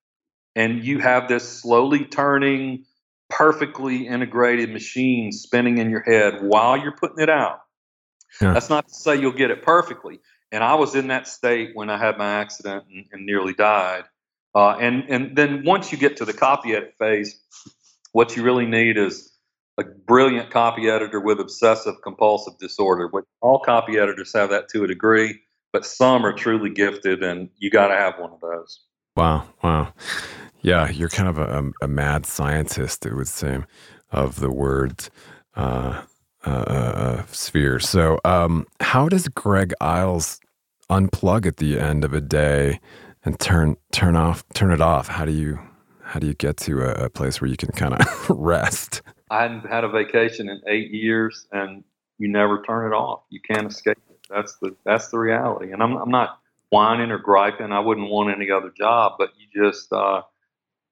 and 0.56 0.84
you 0.84 1.00
have 1.00 1.28
this 1.28 1.48
slowly 1.48 2.06
turning, 2.06 2.86
perfectly 3.30 4.08
integrated 4.08 4.72
machine 4.72 5.32
spinning 5.32 5.78
in 5.78 5.90
your 5.90 6.02
head 6.02 6.42
while 6.42 6.78
you're 6.78 6.96
putting 6.96 7.20
it 7.20 7.30
out. 7.30 7.60
Yeah. 8.42 8.54
That's 8.54 8.70
not 8.70 8.88
to 8.88 8.94
say 8.94 9.16
you'll 9.16 9.32
get 9.32 9.52
it 9.52 9.62
perfectly. 9.62 10.20
And 10.52 10.64
I 10.64 10.76
was 10.76 10.96
in 10.96 11.08
that 11.08 11.28
state 11.28 11.72
when 11.74 11.90
I 11.90 11.98
had 11.98 12.18
my 12.18 12.36
accident 12.36 12.86
and, 12.90 13.06
and 13.12 13.26
nearly 13.26 13.54
died. 13.54 14.04
Uh, 14.54 14.78
and 14.80 15.04
and 15.10 15.36
then 15.36 15.64
once 15.66 15.92
you 15.92 15.98
get 15.98 16.18
to 16.18 16.26
the 16.26 16.34
copy 16.34 16.74
edit 16.74 16.94
phase, 16.98 17.38
what 18.14 18.38
you 18.38 18.44
really 18.44 18.66
need 18.66 18.98
is 18.98 19.34
a 19.78 19.84
brilliant 19.84 20.50
copy 20.50 20.88
editor 20.88 21.20
with 21.20 21.42
obsessive 21.42 21.96
compulsive 22.02 22.58
disorder. 22.58 23.08
Which 23.08 23.26
all 23.42 23.60
copy 23.60 23.98
editors 23.98 24.32
have 24.34 24.52
that 24.52 24.70
to 24.70 24.86
a 24.86 24.88
degree, 24.88 25.42
but 25.74 25.86
some 25.86 26.26
are 26.26 26.32
truly 26.32 26.70
gifted, 26.70 27.22
and 27.22 27.50
you 27.58 27.70
got 27.70 27.88
to 27.90 27.96
have 27.96 28.18
one 28.18 28.32
of 28.32 28.40
those. 28.40 28.80
Wow, 29.16 29.46
wow. 29.64 29.94
Yeah, 30.62 30.90
you're 30.90 31.10
kind 31.10 31.30
of 31.30 31.38
a, 31.38 31.72
a 31.82 31.88
mad 31.88 32.26
scientist, 32.26 33.06
it 33.06 33.14
would 33.14 33.28
seem, 33.28 33.66
of 34.12 34.40
the 34.40 34.52
words 34.52 35.10
uh, 35.56 36.02
uh, 36.46 36.50
uh, 36.50 37.26
sphere. 37.28 37.80
So, 37.80 38.20
um, 38.26 38.68
how 38.82 39.08
does 39.08 39.28
Greg 39.30 39.74
Iles 39.80 40.40
unplug 40.90 41.46
at 41.46 41.58
the 41.58 41.80
end 41.80 42.04
of 42.04 42.14
a 42.14 42.22
day 42.22 42.80
and 43.24 43.40
turn 43.40 43.78
turn 43.92 44.16
off 44.16 44.44
turn 44.54 44.72
it 44.72 44.82
off? 44.82 45.08
How 45.08 45.26
do 45.26 45.32
you 45.32 45.60
how 46.02 46.20
do 46.20 46.28
you 46.28 46.34
get 46.34 46.58
to 46.58 46.82
a, 46.82 47.06
a 47.06 47.10
place 47.10 47.40
where 47.40 47.50
you 47.50 47.58
can 47.58 47.72
kind 47.72 47.94
of 47.94 48.30
rest? 48.30 49.02
I 49.30 49.44
hadn't 49.44 49.68
had 49.68 49.84
a 49.84 49.90
vacation 49.90 50.50
in 50.50 50.62
eight 50.68 50.92
years, 50.92 51.48
and 51.52 51.84
you 52.18 52.28
never 52.28 52.62
turn 52.64 52.92
it 52.92 52.96
off. 52.96 53.22
You 53.30 53.40
can't 53.40 53.72
escape 53.72 53.98
it. 54.10 54.20
That's 54.30 54.58
the 54.62 54.76
that's 54.86 55.10
the 55.10 55.20
reality. 55.20 55.72
And 55.72 55.82
I'm 55.82 55.96
I'm 55.96 56.12
not 56.12 56.40
whining 56.76 57.10
or 57.10 57.18
griping. 57.18 57.72
I 57.72 57.80
wouldn't 57.80 58.10
want 58.10 58.36
any 58.36 58.52
other 58.52 58.70
job, 58.70 59.14
but 59.18 59.30
you 59.38 59.64
just 59.64 59.94
uh, 59.94 60.24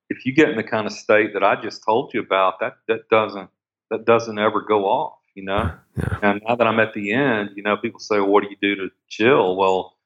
if 0.10 0.26
you 0.26 0.34
get 0.34 0.50
in 0.50 0.56
the 0.56 0.64
kind 0.64 0.88
of 0.88 0.94
state 0.94 1.34
that 1.34 1.44
I 1.44 1.62
just 1.62 1.84
told 1.84 2.14
you 2.14 2.22
about, 2.22 2.62
that 2.62 2.76
that 2.88 3.10
doesn't 3.10 3.50
that 3.90 4.06
doesn't 4.06 4.40
ever 4.40 4.62
go 4.62 4.86
off, 4.86 5.20
you 5.36 5.44
know. 5.44 5.74
Yeah. 5.98 6.20
And 6.22 6.42
now 6.48 6.56
that 6.56 6.66
I'm 6.66 6.80
at 6.80 6.94
the 6.94 7.12
end, 7.12 7.50
you 7.56 7.64
know, 7.64 7.76
people 7.76 8.00
say, 8.00 8.20
well, 8.20 8.30
"What 8.30 8.44
do 8.44 8.50
you 8.50 8.56
do 8.62 8.76
to 8.76 8.92
chill?" 9.10 9.58
Well, 9.58 9.98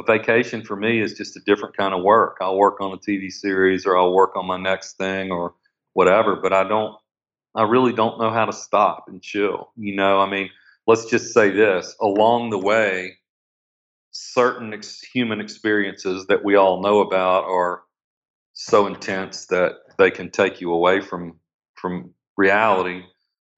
a 0.00 0.02
vacation 0.02 0.64
for 0.64 0.74
me 0.74 1.00
is 1.00 1.14
just 1.14 1.36
a 1.36 1.40
different 1.46 1.76
kind 1.76 1.94
of 1.94 2.02
work. 2.02 2.38
I'll 2.40 2.58
work 2.58 2.80
on 2.80 2.92
a 2.92 2.98
TV 2.98 3.30
series, 3.30 3.86
or 3.86 3.96
I'll 3.96 4.12
work 4.12 4.34
on 4.34 4.44
my 4.44 4.58
next 4.58 4.96
thing, 4.96 5.30
or 5.30 5.54
whatever. 5.92 6.34
But 6.34 6.52
I 6.52 6.64
don't, 6.64 6.96
I 7.54 7.62
really 7.62 7.92
don't 7.92 8.18
know 8.18 8.30
how 8.30 8.44
to 8.44 8.52
stop 8.52 9.04
and 9.06 9.22
chill. 9.22 9.70
You 9.76 9.94
know, 9.94 10.18
I 10.18 10.28
mean, 10.28 10.50
let's 10.88 11.06
just 11.06 11.32
say 11.32 11.50
this: 11.50 11.94
along 12.00 12.50
the 12.50 12.58
way, 12.58 13.18
certain 14.16 14.72
ex- 14.72 15.00
human 15.00 15.40
experiences 15.40 16.26
that 16.26 16.44
we 16.44 16.56
all 16.56 16.80
know 16.80 17.00
about 17.00 17.44
are 17.44 17.82
so 18.54 18.86
intense 18.86 19.46
that 19.46 19.72
they 19.98 20.10
can 20.10 20.30
take 20.30 20.60
you 20.60 20.72
away 20.72 21.00
from 21.00 21.38
from 21.74 22.14
reality 22.36 23.02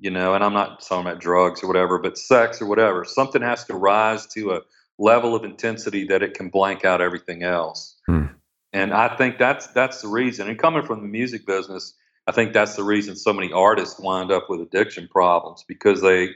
you 0.01 0.11
know 0.11 0.35
and 0.35 0.43
i'm 0.43 0.53
not 0.53 0.81
talking 0.81 1.07
about 1.07 1.21
drugs 1.21 1.63
or 1.63 1.69
whatever 1.69 1.99
but 1.99 2.19
sex 2.19 2.61
or 2.61 2.67
whatever. 2.67 3.05
Something 3.05 3.43
has 3.43 3.65
to 3.65 3.75
rise 3.75 4.27
to 4.29 4.53
a 4.53 4.61
level 4.99 5.37
of 5.37 5.45
intensity 5.45 6.05
that 6.09 6.23
it 6.23 6.35
can 6.35 6.49
blank 6.49 6.85
out 6.85 7.01
everything 7.01 7.45
else. 7.45 7.97
Hmm. 8.07 8.27
and 8.73 8.93
i 8.93 9.17
think 9.17 9.39
that's 9.39 9.69
that's 9.69 10.03
the 10.03 10.09
reason. 10.09 10.49
And 10.49 10.59
coming 10.59 10.85
from 10.85 11.03
the 11.03 11.09
music 11.09 11.47
business 11.47 11.95
i 12.27 12.33
think 12.33 12.53
that's 12.53 12.75
the 12.75 12.85
reason 12.85 13.15
so 13.15 13.33
many 13.33 13.53
artists 13.53 14.01
wind 14.01 14.33
up 14.33 14.51
with 14.51 14.61
addiction 14.61 15.09
problems 15.09 15.65
because 15.69 16.01
they 16.03 16.31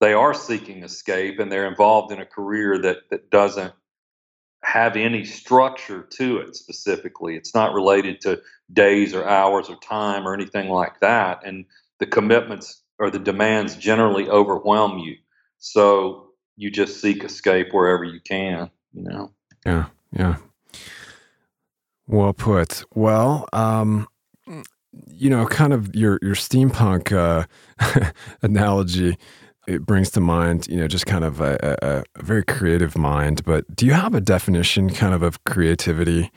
they 0.00 0.12
are 0.12 0.34
seeking 0.34 0.82
escape 0.82 1.38
and 1.38 1.50
they're 1.50 1.66
involved 1.66 2.12
in 2.12 2.20
a 2.20 2.26
career 2.26 2.78
that 2.78 3.08
that 3.10 3.30
doesn't 3.30 3.72
have 4.62 4.96
any 4.96 5.24
structure 5.24 6.02
to 6.02 6.38
it 6.38 6.56
specifically. 6.56 7.36
It's 7.36 7.54
not 7.54 7.72
related 7.72 8.20
to 8.22 8.40
days 8.72 9.14
or 9.14 9.26
hours 9.26 9.68
or 9.68 9.76
time 9.76 10.26
or 10.26 10.34
anything 10.34 10.68
like 10.68 10.98
that. 11.00 11.46
And 11.46 11.66
the 12.00 12.06
commitments 12.06 12.82
or 12.98 13.10
the 13.10 13.18
demands 13.18 13.76
generally 13.76 14.28
overwhelm 14.28 14.98
you. 14.98 15.16
So 15.58 16.30
you 16.56 16.70
just 16.70 17.00
seek 17.00 17.22
escape 17.22 17.68
wherever 17.72 18.02
you 18.02 18.20
can, 18.20 18.70
you 18.92 19.04
know? 19.04 19.30
Yeah, 19.64 19.86
yeah. 20.12 20.36
Well 22.08 22.32
put. 22.32 22.84
Well, 22.94 23.48
um, 23.52 24.08
you 25.06 25.30
know, 25.30 25.46
kind 25.46 25.72
of 25.72 25.94
your 25.94 26.18
your 26.22 26.34
steampunk 26.34 27.12
uh, 27.12 28.10
analogy 28.42 29.16
it 29.66 29.84
brings 29.84 30.10
to 30.10 30.20
mind, 30.20 30.68
you 30.68 30.76
know, 30.76 30.88
just 30.88 31.06
kind 31.06 31.24
of 31.24 31.40
a, 31.40 31.76
a, 31.82 32.02
a, 32.18 32.22
very 32.22 32.44
creative 32.44 32.96
mind. 32.96 33.44
But 33.44 33.74
do 33.74 33.86
you 33.86 33.92
have 33.92 34.14
a 34.14 34.20
definition, 34.20 34.90
kind 34.90 35.14
of, 35.14 35.22
of 35.22 35.44
creativity 35.44 36.30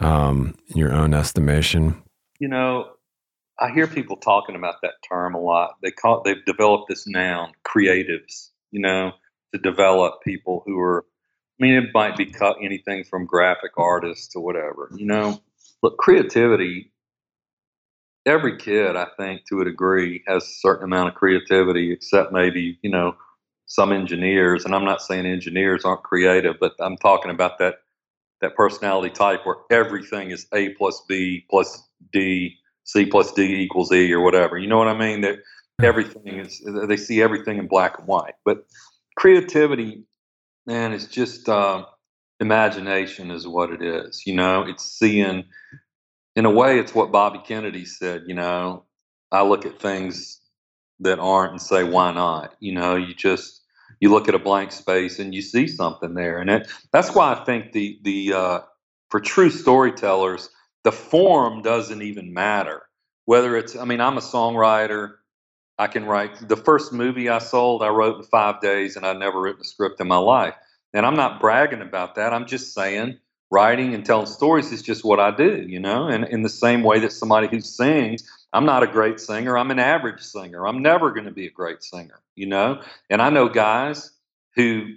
um, 0.00 0.54
in 0.68 0.78
your 0.78 0.92
own 0.92 1.14
estimation? 1.14 2.02
You 2.38 2.48
know, 2.48 2.90
I 3.58 3.70
hear 3.70 3.86
people 3.86 4.16
talking 4.16 4.56
about 4.56 4.76
that 4.82 4.94
term 5.08 5.34
a 5.34 5.40
lot. 5.40 5.76
They 5.82 5.90
call 5.90 6.22
they've 6.24 6.44
developed 6.44 6.88
this 6.88 7.06
noun, 7.06 7.52
creatives. 7.64 8.50
You 8.70 8.80
know, 8.80 9.12
to 9.52 9.60
develop 9.60 10.22
people 10.22 10.62
who 10.66 10.78
are. 10.78 11.04
I 11.60 11.64
mean, 11.64 11.74
it 11.74 11.90
might 11.94 12.16
be 12.16 12.26
cut 12.26 12.56
anything 12.62 13.04
from 13.04 13.26
graphic 13.26 13.72
artists 13.76 14.28
to 14.28 14.40
whatever. 14.40 14.90
You 14.96 15.06
know, 15.06 15.40
look, 15.82 15.98
creativity 15.98 16.91
every 18.26 18.56
kid, 18.56 18.96
I 18.96 19.06
think, 19.16 19.44
to 19.48 19.60
a 19.60 19.64
degree, 19.64 20.22
has 20.26 20.44
a 20.44 20.54
certain 20.60 20.84
amount 20.84 21.08
of 21.08 21.14
creativity, 21.14 21.92
except 21.92 22.32
maybe, 22.32 22.78
you 22.82 22.90
know, 22.90 23.16
some 23.66 23.92
engineers. 23.92 24.64
And 24.64 24.74
I'm 24.74 24.84
not 24.84 25.02
saying 25.02 25.26
engineers 25.26 25.84
aren't 25.84 26.02
creative, 26.02 26.56
but 26.60 26.72
I'm 26.80 26.96
talking 26.96 27.30
about 27.30 27.58
that 27.58 27.76
that 28.40 28.56
personality 28.56 29.08
type 29.14 29.46
where 29.46 29.56
everything 29.70 30.32
is 30.32 30.46
A 30.52 30.70
plus 30.70 31.00
B 31.08 31.46
plus 31.48 31.88
D, 32.12 32.56
C 32.84 33.06
plus 33.06 33.32
D 33.32 33.42
equals 33.62 33.92
E 33.92 34.12
or 34.12 34.20
whatever. 34.20 34.58
You 34.58 34.66
know 34.66 34.78
what 34.78 34.88
I 34.88 34.98
mean? 34.98 35.20
That 35.20 35.38
everything 35.82 36.38
is 36.38 36.60
they 36.88 36.96
see 36.96 37.22
everything 37.22 37.58
in 37.58 37.68
black 37.68 37.98
and 37.98 38.06
white. 38.06 38.34
But 38.44 38.66
creativity, 39.16 40.02
man, 40.66 40.92
is 40.92 41.06
just 41.06 41.48
uh, 41.48 41.86
imagination 42.40 43.30
is 43.30 43.46
what 43.46 43.70
it 43.70 43.80
is. 43.80 44.26
You 44.26 44.34
know, 44.34 44.64
it's 44.66 44.84
seeing 44.84 45.44
in 46.36 46.44
a 46.44 46.50
way, 46.50 46.78
it's 46.78 46.94
what 46.94 47.12
Bobby 47.12 47.40
Kennedy 47.44 47.84
said. 47.84 48.24
You 48.26 48.34
know, 48.34 48.84
I 49.30 49.42
look 49.42 49.66
at 49.66 49.80
things 49.80 50.40
that 51.00 51.18
aren't 51.18 51.52
and 51.52 51.62
say, 51.62 51.84
why 51.84 52.12
not? 52.12 52.54
You 52.60 52.72
know, 52.72 52.96
you 52.96 53.14
just 53.14 53.60
you 54.00 54.10
look 54.10 54.28
at 54.28 54.34
a 54.34 54.38
blank 54.38 54.72
space 54.72 55.18
and 55.18 55.34
you 55.34 55.42
see 55.42 55.68
something 55.68 56.14
there, 56.14 56.38
and 56.38 56.50
it, 56.50 56.68
that's 56.92 57.14
why 57.14 57.32
I 57.32 57.44
think 57.44 57.72
the 57.72 57.98
the 58.02 58.32
uh, 58.32 58.60
for 59.10 59.20
true 59.20 59.50
storytellers, 59.50 60.48
the 60.84 60.92
form 60.92 61.62
doesn't 61.62 62.02
even 62.02 62.32
matter. 62.32 62.82
Whether 63.26 63.56
it's, 63.56 63.76
I 63.76 63.84
mean, 63.84 64.00
I'm 64.00 64.18
a 64.18 64.22
songwriter. 64.22 65.14
I 65.78 65.86
can 65.86 66.04
write. 66.04 66.48
The 66.48 66.56
first 66.56 66.92
movie 66.92 67.28
I 67.28 67.38
sold, 67.38 67.82
I 67.82 67.88
wrote 67.88 68.16
in 68.16 68.22
five 68.24 68.60
days, 68.60 68.96
and 68.96 69.06
I'd 69.06 69.18
never 69.18 69.40
written 69.40 69.60
a 69.60 69.64
script 69.64 70.00
in 70.00 70.08
my 70.08 70.16
life. 70.16 70.54
And 70.94 71.06
I'm 71.06 71.16
not 71.16 71.40
bragging 71.40 71.82
about 71.82 72.16
that. 72.16 72.32
I'm 72.32 72.46
just 72.46 72.74
saying 72.74 73.18
writing 73.52 73.94
and 73.94 74.06
telling 74.06 74.26
stories 74.26 74.72
is 74.72 74.82
just 74.82 75.04
what 75.04 75.20
I 75.20 75.30
do, 75.30 75.66
you 75.68 75.80
know? 75.80 76.08
And 76.08 76.24
in 76.24 76.42
the 76.42 76.50
same 76.50 76.82
way 76.82 77.00
that 77.00 77.12
somebody 77.12 77.48
who 77.48 77.60
sings, 77.60 78.24
I'm 78.52 78.66
not 78.66 78.82
a 78.82 78.88
great 78.88 79.20
singer, 79.20 79.58
I'm 79.58 79.70
an 79.70 79.80
average 79.80 80.22
singer. 80.22 80.66
I'm 80.66 80.82
never 80.82 81.12
going 81.12 81.26
to 81.26 81.32
be 81.32 81.46
a 81.46 81.52
great 81.52 81.84
singer, 81.84 82.20
you 82.36 82.46
know? 82.46 82.82
And 83.10 83.22
I 83.22 83.30
know 83.30 83.48
guys 83.50 84.10
who 84.56 84.94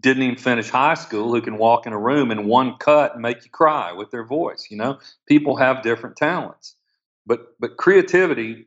didn't 0.00 0.24
even 0.24 0.36
finish 0.36 0.70
high 0.70 0.94
school 0.94 1.32
who 1.34 1.42
can 1.42 1.58
walk 1.58 1.86
in 1.86 1.94
a 1.94 1.98
room 1.98 2.32
in 2.32 2.46
one 2.48 2.78
cut 2.78 3.14
and 3.14 3.22
make 3.22 3.44
you 3.44 3.50
cry 3.50 3.92
with 3.92 4.10
their 4.10 4.24
voice, 4.24 4.68
you 4.70 4.78
know? 4.78 4.98
People 5.28 5.56
have 5.56 5.82
different 5.82 6.16
talents. 6.16 6.76
But 7.26 7.58
but 7.60 7.76
creativity 7.78 8.66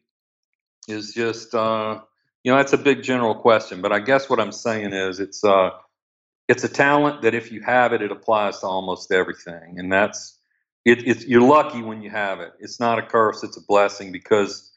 is 0.90 1.14
just 1.14 1.56
uh 1.56 2.02
you 2.44 2.52
know 2.52 2.58
that's 2.60 2.74
a 2.74 2.80
big 2.80 3.04
general 3.04 3.36
question 3.36 3.82
but 3.82 3.94
i 3.94 4.00
guess 4.00 4.30
what 4.30 4.40
i'm 4.40 4.54
saying 4.54 4.94
is 4.94 5.20
it's 5.22 5.44
uh 5.46 5.72
it's 6.50 6.64
a 6.64 6.68
talent 6.68 7.22
that 7.22 7.36
if 7.36 7.52
you 7.52 7.62
have 7.62 7.94
it 7.94 8.02
it 8.02 8.12
applies 8.12 8.60
to 8.60 8.66
almost 8.66 9.12
everything. 9.12 9.80
And 9.80 9.94
that's 9.94 10.38
it, 10.84 11.08
it's 11.08 11.26
you're 11.26 11.42
lucky 11.42 11.82
when 11.82 12.02
you 12.02 12.10
have 12.10 12.40
it. 12.42 12.52
It's 12.60 12.80
not 12.80 13.00
a 13.00 13.04
curse 13.04 13.44
it's 13.44 13.56
a 13.56 13.62
blessing 13.66 14.12
because 14.12 14.72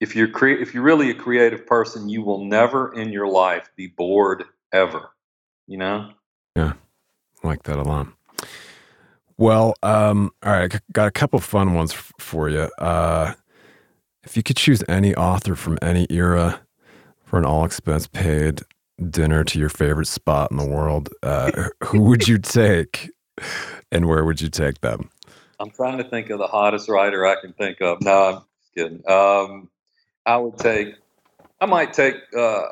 if 0.00 0.16
you're 0.16 0.28
cre- 0.28 0.60
if 0.60 0.74
you're 0.74 0.82
really 0.82 1.10
a 1.10 1.14
creative 1.14 1.66
person 1.66 2.08
you 2.08 2.22
will 2.22 2.44
never 2.44 2.92
in 2.94 3.12
your 3.12 3.28
life 3.28 3.70
be 3.76 3.86
bored 3.86 4.44
ever 4.72 5.10
you 5.66 5.78
know? 5.78 6.10
Yeah 6.56 6.72
I 7.42 7.46
like 7.46 7.62
that 7.64 7.78
a 7.78 7.82
lot. 7.82 8.08
Well 9.36 9.74
um 9.82 10.30
all 10.42 10.52
right 10.52 10.80
got 10.90 11.06
a 11.06 11.12
couple 11.12 11.38
fun 11.38 11.74
ones 11.74 11.92
f- 11.92 12.12
for 12.18 12.48
you 12.48 12.68
uh 12.78 13.34
if 14.24 14.38
you 14.38 14.42
could 14.42 14.56
choose 14.56 14.82
any 14.88 15.14
author 15.14 15.54
from 15.54 15.78
any 15.82 16.06
era 16.08 16.60
for 17.24 17.38
an 17.38 17.44
all 17.44 17.66
expense 17.66 18.06
paid 18.06 18.62
dinner 19.10 19.44
to 19.44 19.58
your 19.58 19.68
favorite 19.68 20.06
spot 20.06 20.50
in 20.50 20.56
the 20.56 20.66
world, 20.66 21.08
uh, 21.22 21.68
who 21.84 22.00
would 22.02 22.28
you 22.28 22.38
take 22.38 23.10
and 23.90 24.06
where 24.06 24.24
would 24.24 24.40
you 24.40 24.48
take 24.48 24.80
them? 24.80 25.10
I'm 25.60 25.70
trying 25.70 25.98
to 25.98 26.04
think 26.04 26.30
of 26.30 26.38
the 26.38 26.46
hottest 26.46 26.88
writer 26.88 27.26
I 27.26 27.40
can 27.40 27.52
think 27.52 27.80
of. 27.80 28.02
No, 28.02 28.24
I'm 28.24 28.34
just 28.34 28.74
kidding. 28.74 29.02
Um, 29.08 29.68
I 30.26 30.36
would 30.36 30.58
take, 30.58 30.94
I 31.60 31.66
might 31.66 31.92
take 31.92 32.16
uh, 32.36 32.68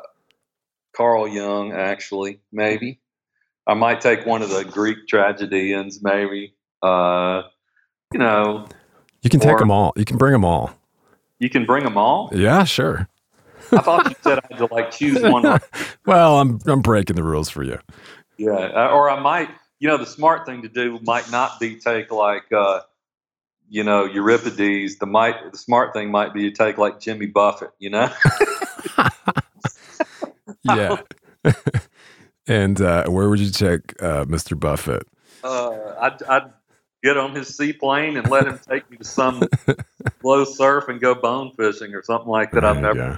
Carl 0.95 1.27
Jung, 1.27 1.71
actually, 1.71 2.39
maybe. 2.51 2.99
I 3.65 3.73
might 3.73 4.01
take 4.01 4.25
one 4.25 4.41
of 4.41 4.49
the 4.49 4.65
Greek 4.65 5.07
tragedians, 5.07 6.03
maybe. 6.03 6.55
Uh, 6.81 7.43
you 8.11 8.19
know, 8.19 8.67
you 9.21 9.29
can 9.29 9.39
take 9.39 9.57
them 9.57 9.71
all. 9.71 9.93
You 9.95 10.03
can 10.05 10.17
bring 10.17 10.33
them 10.33 10.43
all. 10.43 10.71
You 11.39 11.49
can 11.49 11.65
bring 11.65 11.83
them 11.85 11.97
all. 11.97 12.29
Yeah, 12.33 12.65
sure. 12.65 13.07
I 13.71 13.81
thought 13.81 14.09
you 14.09 14.15
said 14.21 14.39
I 14.39 14.41
had 14.49 14.67
to 14.67 14.73
like 14.73 14.91
choose 14.91 15.21
one. 15.21 15.43
well, 16.05 16.39
I'm 16.39 16.59
I'm 16.65 16.81
breaking 16.81 17.15
the 17.15 17.23
rules 17.23 17.49
for 17.49 17.63
you. 17.63 17.79
Yeah, 18.37 18.51
uh, 18.51 18.89
or 18.89 19.09
I 19.09 19.19
might. 19.19 19.49
You 19.79 19.89
know, 19.89 19.97
the 19.97 20.05
smart 20.05 20.45
thing 20.45 20.61
to 20.61 20.69
do 20.69 20.97
might 21.03 21.29
not 21.29 21.59
be 21.59 21.75
take 21.75 22.09
like, 22.09 22.49
uh, 22.53 22.81
you 23.69 23.83
know, 23.83 24.05
Euripides. 24.05 24.97
The 24.97 25.05
might 25.05 25.51
the 25.51 25.57
smart 25.57 25.93
thing 25.93 26.09
might 26.09 26.33
be 26.33 26.49
to 26.49 26.55
take 26.55 26.77
like 26.77 26.99
Jimmy 26.99 27.25
Buffett. 27.25 27.71
You 27.79 27.89
know. 27.89 28.09
yeah. 30.63 30.97
and 32.47 32.81
uh, 32.81 33.05
where 33.07 33.29
would 33.29 33.39
you 33.39 33.51
take 33.51 34.01
uh, 34.01 34.25
Mr. 34.25 34.59
Buffett? 34.59 35.07
Uh, 35.43 35.95
I'd, 35.99 36.23
I'd 36.23 36.53
get 37.03 37.17
on 37.17 37.35
his 37.35 37.55
seaplane 37.55 38.17
and 38.17 38.29
let 38.29 38.47
him 38.47 38.59
take 38.69 38.89
me 38.89 38.97
to 38.97 39.03
some 39.03 39.47
low 40.23 40.45
surf 40.45 40.87
and 40.87 41.01
go 41.01 41.13
bone 41.13 41.51
fishing 41.51 41.93
or 41.93 42.01
something 42.01 42.29
like 42.29 42.51
that. 42.51 42.63
I've 42.63 42.81
never. 42.81 42.97
Yeah. 42.97 43.17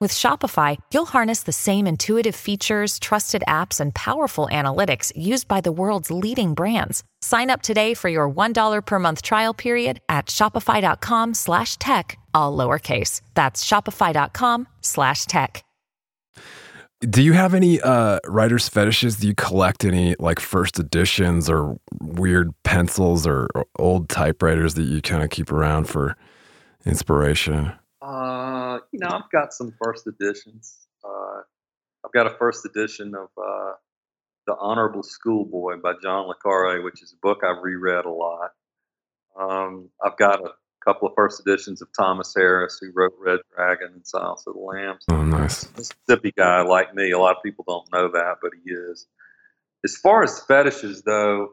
With 0.00 0.12
Shopify, 0.12 0.78
you'll 0.94 1.04
harness 1.04 1.42
the 1.42 1.52
same 1.52 1.86
intuitive 1.86 2.34
features, 2.34 2.98
trusted 2.98 3.44
apps, 3.46 3.80
and 3.80 3.94
powerful 3.94 4.48
analytics 4.50 5.12
used 5.14 5.46
by 5.46 5.60
the 5.60 5.72
world's 5.72 6.10
leading 6.10 6.54
brands. 6.54 7.02
Sign 7.20 7.50
up 7.50 7.60
today 7.60 7.92
for 7.92 8.08
your 8.08 8.30
$1 8.30 8.86
per 8.86 8.98
month 8.98 9.20
trial 9.20 9.52
period 9.52 10.00
at 10.08 10.26
shopify.com 10.26 11.34
slash 11.34 11.76
tech, 11.76 12.18
all 12.32 12.56
lowercase. 12.56 13.20
That's 13.34 13.62
shopify.com 13.62 14.68
slash 14.80 15.26
tech. 15.26 15.64
Do 17.00 17.22
you 17.22 17.34
have 17.34 17.52
any 17.52 17.78
uh, 17.82 18.20
writer's 18.26 18.70
fetishes? 18.70 19.16
Do 19.16 19.26
you 19.26 19.34
collect 19.34 19.84
any 19.84 20.16
like 20.18 20.40
first 20.40 20.78
editions 20.78 21.50
or 21.50 21.76
weird 22.00 22.54
pencils 22.62 23.26
or, 23.26 23.48
or 23.54 23.66
old 23.78 24.08
typewriters 24.08 24.74
that 24.74 24.84
you 24.84 25.02
kind 25.02 25.22
of 25.22 25.28
keep 25.28 25.52
around 25.52 25.90
for 25.90 26.16
inspiration? 26.86 27.72
Uh, 28.10 28.80
you 28.90 28.98
know, 28.98 29.08
I've 29.08 29.30
got 29.30 29.52
some 29.52 29.72
first 29.82 30.06
editions. 30.08 30.76
Uh, 31.04 31.42
I've 32.04 32.12
got 32.12 32.26
a 32.26 32.30
first 32.30 32.66
edition 32.66 33.14
of 33.14 33.28
uh, 33.38 33.72
The 34.48 34.56
Honorable 34.58 35.04
Schoolboy 35.04 35.76
by 35.80 35.92
John 36.02 36.26
Le 36.26 36.34
Carre, 36.42 36.82
which 36.82 37.02
is 37.02 37.12
a 37.12 37.16
book 37.22 37.42
I've 37.44 37.62
reread 37.62 38.06
a 38.06 38.10
lot. 38.10 38.50
Um, 39.38 39.90
I've 40.04 40.16
got 40.16 40.40
a 40.44 40.50
couple 40.84 41.06
of 41.06 41.14
first 41.14 41.40
editions 41.40 41.82
of 41.82 41.88
Thomas 41.96 42.34
Harris, 42.36 42.78
who 42.80 42.90
wrote 42.92 43.12
Red 43.20 43.40
Dragon 43.54 43.90
and 43.94 44.04
Silence 44.04 44.44
of 44.46 44.54
the 44.54 44.60
Lambs. 44.60 45.04
Oh, 45.08 45.22
nice. 45.22 45.68
Mississippi 45.76 46.32
guy 46.36 46.62
like 46.62 46.92
me. 46.94 47.12
A 47.12 47.18
lot 47.18 47.36
of 47.36 47.42
people 47.44 47.64
don't 47.68 47.92
know 47.92 48.10
that, 48.10 48.38
but 48.42 48.50
he 48.64 48.72
is. 48.72 49.06
As 49.84 49.96
far 49.96 50.24
as 50.24 50.40
fetishes, 50.40 51.02
though, 51.02 51.50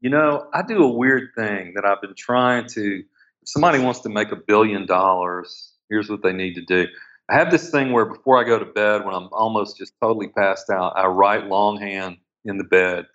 you 0.00 0.08
know, 0.08 0.48
I 0.54 0.62
do 0.62 0.82
a 0.82 0.88
weird 0.90 1.30
thing 1.36 1.74
that 1.74 1.84
I've 1.84 2.00
been 2.00 2.14
trying 2.16 2.68
to. 2.68 3.02
Somebody 3.46 3.78
wants 3.78 4.00
to 4.00 4.08
make 4.08 4.32
a 4.32 4.36
billion 4.36 4.86
dollars, 4.86 5.72
here's 5.88 6.10
what 6.10 6.22
they 6.22 6.32
need 6.32 6.54
to 6.54 6.62
do. 6.62 6.86
I 7.28 7.34
have 7.34 7.50
this 7.50 7.70
thing 7.70 7.92
where 7.92 8.04
before 8.04 8.38
I 8.38 8.44
go 8.44 8.58
to 8.58 8.64
bed, 8.64 9.04
when 9.04 9.14
I'm 9.14 9.28
almost 9.32 9.78
just 9.78 9.92
totally 10.00 10.28
passed 10.28 10.68
out, 10.68 10.92
I 10.96 11.06
write 11.06 11.46
longhand 11.46 12.18
in 12.44 12.58
the 12.58 12.64
bed, 12.64 13.06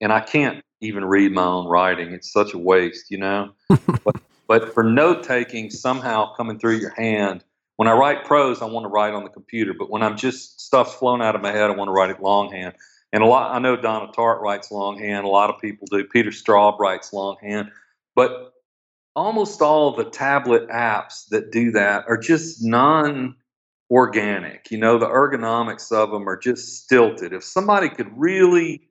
and 0.00 0.12
I 0.12 0.20
can't 0.20 0.64
even 0.80 1.04
read 1.04 1.32
my 1.32 1.44
own 1.44 1.68
writing. 1.68 2.12
It's 2.12 2.32
such 2.32 2.54
a 2.54 2.58
waste, 2.58 3.10
you 3.10 3.18
know. 3.18 3.52
but, 4.04 4.16
but 4.48 4.74
for 4.74 4.82
note 4.82 5.22
taking, 5.22 5.70
somehow 5.70 6.34
coming 6.34 6.58
through 6.58 6.76
your 6.76 6.94
hand. 6.94 7.44
When 7.76 7.86
I 7.86 7.92
write 7.92 8.24
prose, 8.24 8.60
I 8.60 8.64
want 8.64 8.82
to 8.84 8.88
write 8.88 9.14
on 9.14 9.22
the 9.22 9.30
computer, 9.30 9.72
but 9.78 9.90
when 9.90 10.02
I'm 10.02 10.16
just 10.16 10.60
stuff's 10.60 10.94
flowing 10.94 11.22
out 11.22 11.36
of 11.36 11.42
my 11.42 11.52
head, 11.52 11.70
I 11.70 11.74
want 11.74 11.88
to 11.88 11.92
write 11.92 12.10
it 12.10 12.20
longhand. 12.20 12.74
And 13.12 13.22
a 13.22 13.26
lot, 13.26 13.52
I 13.54 13.60
know 13.60 13.76
Donna 13.76 14.10
Tartt 14.12 14.40
writes 14.40 14.72
longhand. 14.72 15.24
A 15.24 15.28
lot 15.28 15.50
of 15.50 15.60
people 15.60 15.86
do. 15.88 16.04
Peter 16.04 16.30
Straub 16.30 16.78
writes 16.80 17.12
longhand, 17.12 17.70
but 18.16 18.52
almost 19.18 19.60
all 19.60 19.96
the 19.96 20.04
tablet 20.04 20.68
apps 20.68 21.28
that 21.30 21.50
do 21.50 21.72
that 21.72 22.04
are 22.06 22.16
just 22.16 22.62
non 22.62 23.34
organic. 23.90 24.70
You 24.70 24.78
know, 24.78 24.98
the 24.98 25.06
ergonomics 25.06 25.90
of 25.90 26.10
them 26.10 26.28
are 26.28 26.36
just 26.36 26.84
stilted. 26.84 27.32
If 27.32 27.42
somebody 27.42 27.88
could 27.88 28.10
really, 28.16 28.88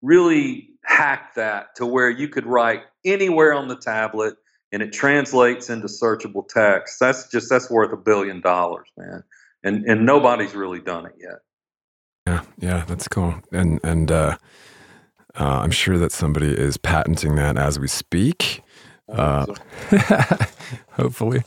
really 0.00 0.70
hack 0.84 1.34
that 1.34 1.76
to 1.76 1.86
where 1.86 2.08
you 2.08 2.28
could 2.28 2.46
write 2.46 2.82
anywhere 3.04 3.52
on 3.52 3.68
the 3.68 3.76
tablet 3.76 4.36
and 4.72 4.82
it 4.82 4.92
translates 4.92 5.68
into 5.68 5.86
searchable 5.86 6.48
text, 6.48 6.98
that's 6.98 7.28
just 7.30 7.50
that's 7.50 7.70
worth 7.70 7.92
a 7.92 7.96
billion 7.96 8.40
dollars, 8.40 8.88
man. 8.96 9.22
And 9.62 9.84
and 9.84 10.06
nobody's 10.06 10.54
really 10.54 10.80
done 10.80 11.04
it 11.04 11.14
yet. 11.20 11.40
Yeah, 12.26 12.42
yeah, 12.58 12.84
that's 12.86 13.06
cool. 13.06 13.34
And 13.52 13.80
and 13.84 14.10
uh, 14.10 14.38
uh, 15.38 15.60
I'm 15.62 15.72
sure 15.72 15.98
that 15.98 16.12
somebody 16.12 16.52
is 16.52 16.78
patenting 16.78 17.34
that 17.34 17.58
as 17.58 17.78
we 17.78 17.86
speak. 17.86 18.62
Uh, 19.08 19.46
hopefully. 20.92 21.42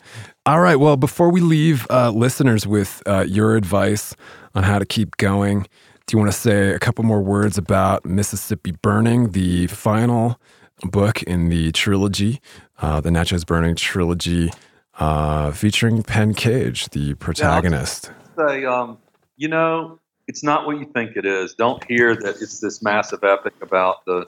All 0.46 0.60
right. 0.60 0.78
Well, 0.78 0.98
before 0.98 1.30
we 1.30 1.42
leave 1.42 1.86
uh, 1.90 2.10
listeners 2.10 2.66
with 2.66 3.04
uh, 3.06 3.26
your 3.28 3.56
advice 3.56 4.16
on 4.56 4.64
how 4.64 4.80
to 4.80 4.86
keep 4.86 5.18
going, 5.18 5.68
do 6.08 6.18
you 6.18 6.20
want 6.20 6.32
to 6.32 6.38
say 6.38 6.72
a 6.72 6.80
couple 6.80 7.04
more 7.04 7.22
words 7.22 7.58
about 7.58 8.06
Mississippi 8.06 8.74
Burning, 8.82 9.32
the 9.32 9.68
final 9.68 10.40
book 10.84 11.22
in 11.24 11.50
the 11.50 11.72
trilogy, 11.72 12.42
uh, 12.82 13.02
the 13.02 13.12
Natchez 13.12 13.46
Burning 13.46 13.76
trilogy, 13.76 14.52
uh, 15.00 15.52
featuring 15.52 16.02
Penn 16.04 16.34
Cage, 16.34 16.90
the 16.90 17.14
protagonist? 17.16 18.12
Yeah, 18.38 18.48
say, 18.48 18.66
um, 18.66 18.98
you 19.38 19.48
know, 19.48 20.00
it's 20.28 20.44
not 20.44 20.66
what 20.66 20.80
you 20.80 20.86
think 20.86 21.16
it 21.16 21.26
is. 21.26 21.54
Don't 21.54 21.84
hear 21.86 22.16
that 22.16 22.42
it's 22.42 22.60
this 22.60 22.82
massive 22.82 23.24
epic 23.24 23.54
about 23.62 24.04
the 24.06 24.26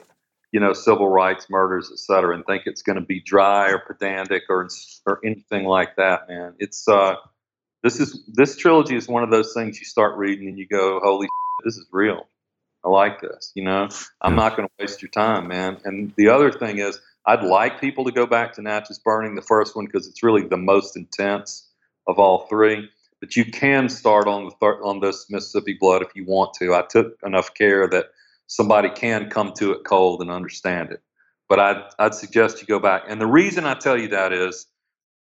you 0.54 0.60
know, 0.60 0.72
civil 0.72 1.08
rights, 1.08 1.50
murders, 1.50 1.90
et 1.92 1.98
cetera, 1.98 2.32
and 2.32 2.46
think 2.46 2.62
it's 2.66 2.82
going 2.82 2.94
to 2.94 3.04
be 3.04 3.18
dry 3.18 3.72
or 3.72 3.80
pedantic 3.80 4.44
or 4.48 4.68
or 5.04 5.18
anything 5.24 5.64
like 5.64 5.96
that, 5.96 6.28
man. 6.28 6.54
It's 6.60 6.86
uh, 6.86 7.16
this 7.82 7.98
is 7.98 8.22
this 8.32 8.56
trilogy 8.56 8.94
is 8.94 9.08
one 9.08 9.24
of 9.24 9.32
those 9.32 9.52
things 9.52 9.80
you 9.80 9.84
start 9.84 10.16
reading 10.16 10.46
and 10.46 10.56
you 10.56 10.68
go, 10.68 11.00
holy, 11.02 11.24
shit, 11.24 11.64
this 11.64 11.76
is 11.76 11.88
real. 11.90 12.28
I 12.84 12.88
like 12.88 13.20
this. 13.20 13.50
You 13.56 13.64
know, 13.64 13.88
I'm 14.20 14.36
not 14.36 14.56
going 14.56 14.68
to 14.68 14.74
waste 14.78 15.02
your 15.02 15.10
time, 15.10 15.48
man. 15.48 15.80
And 15.84 16.12
the 16.16 16.28
other 16.28 16.52
thing 16.52 16.78
is, 16.78 17.00
I'd 17.26 17.42
like 17.42 17.80
people 17.80 18.04
to 18.04 18.12
go 18.12 18.24
back 18.24 18.52
to 18.52 18.62
Natchez 18.62 19.00
Burning, 19.00 19.34
the 19.34 19.42
first 19.42 19.74
one, 19.74 19.86
because 19.86 20.06
it's 20.06 20.22
really 20.22 20.46
the 20.46 20.56
most 20.56 20.96
intense 20.96 21.68
of 22.06 22.20
all 22.20 22.46
three. 22.46 22.88
But 23.18 23.34
you 23.34 23.44
can 23.44 23.88
start 23.88 24.28
on 24.28 24.44
the 24.44 24.52
third, 24.60 24.80
on 24.84 25.00
this 25.00 25.28
Mississippi 25.28 25.76
Blood 25.80 26.02
if 26.02 26.14
you 26.14 26.24
want 26.24 26.54
to. 26.60 26.74
I 26.74 26.82
took 26.82 27.18
enough 27.24 27.54
care 27.54 27.88
that 27.88 28.10
somebody 28.46 28.90
can 28.90 29.30
come 29.30 29.52
to 29.54 29.72
it 29.72 29.84
cold 29.84 30.20
and 30.20 30.30
understand 30.30 30.90
it. 30.90 31.00
But 31.48 31.60
I'd, 31.60 31.82
I'd 31.98 32.14
suggest 32.14 32.60
you 32.60 32.66
go 32.66 32.78
back. 32.78 33.02
And 33.08 33.20
the 33.20 33.26
reason 33.26 33.64
I 33.64 33.74
tell 33.74 33.98
you 33.98 34.08
that 34.08 34.32
is, 34.32 34.66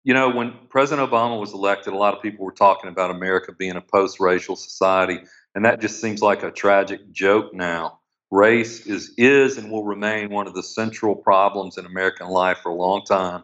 you 0.04 0.14
know, 0.14 0.30
when 0.30 0.54
President 0.70 1.10
Obama 1.10 1.40
was 1.40 1.54
elected, 1.54 1.94
a 1.94 1.98
lot 1.98 2.14
of 2.14 2.22
people 2.22 2.46
were 2.46 2.52
talking 2.52 2.90
about 2.90 3.12
America 3.12 3.52
being 3.52 3.76
a 3.76 3.82
post 3.82 4.20
racial 4.20 4.56
society. 4.56 5.20
And 5.56 5.66
that 5.66 5.82
just 5.82 6.00
seems 6.00 6.22
like 6.22 6.44
a 6.44 6.52
tragic 6.52 7.12
joke 7.12 7.54
now. 7.54 8.00
Race 8.32 8.86
is, 8.86 9.14
is 9.18 9.58
and 9.58 9.72
will 9.72 9.84
remain 9.84 10.30
one 10.30 10.48
of 10.48 10.54
the 10.54 10.64
central 10.64 11.16
problems 11.16 11.78
in 11.78 11.86
American 11.86 12.28
life 12.28 12.60
for 12.64 12.70
a 12.70 12.76
long 12.76 13.04
time. 13.04 13.44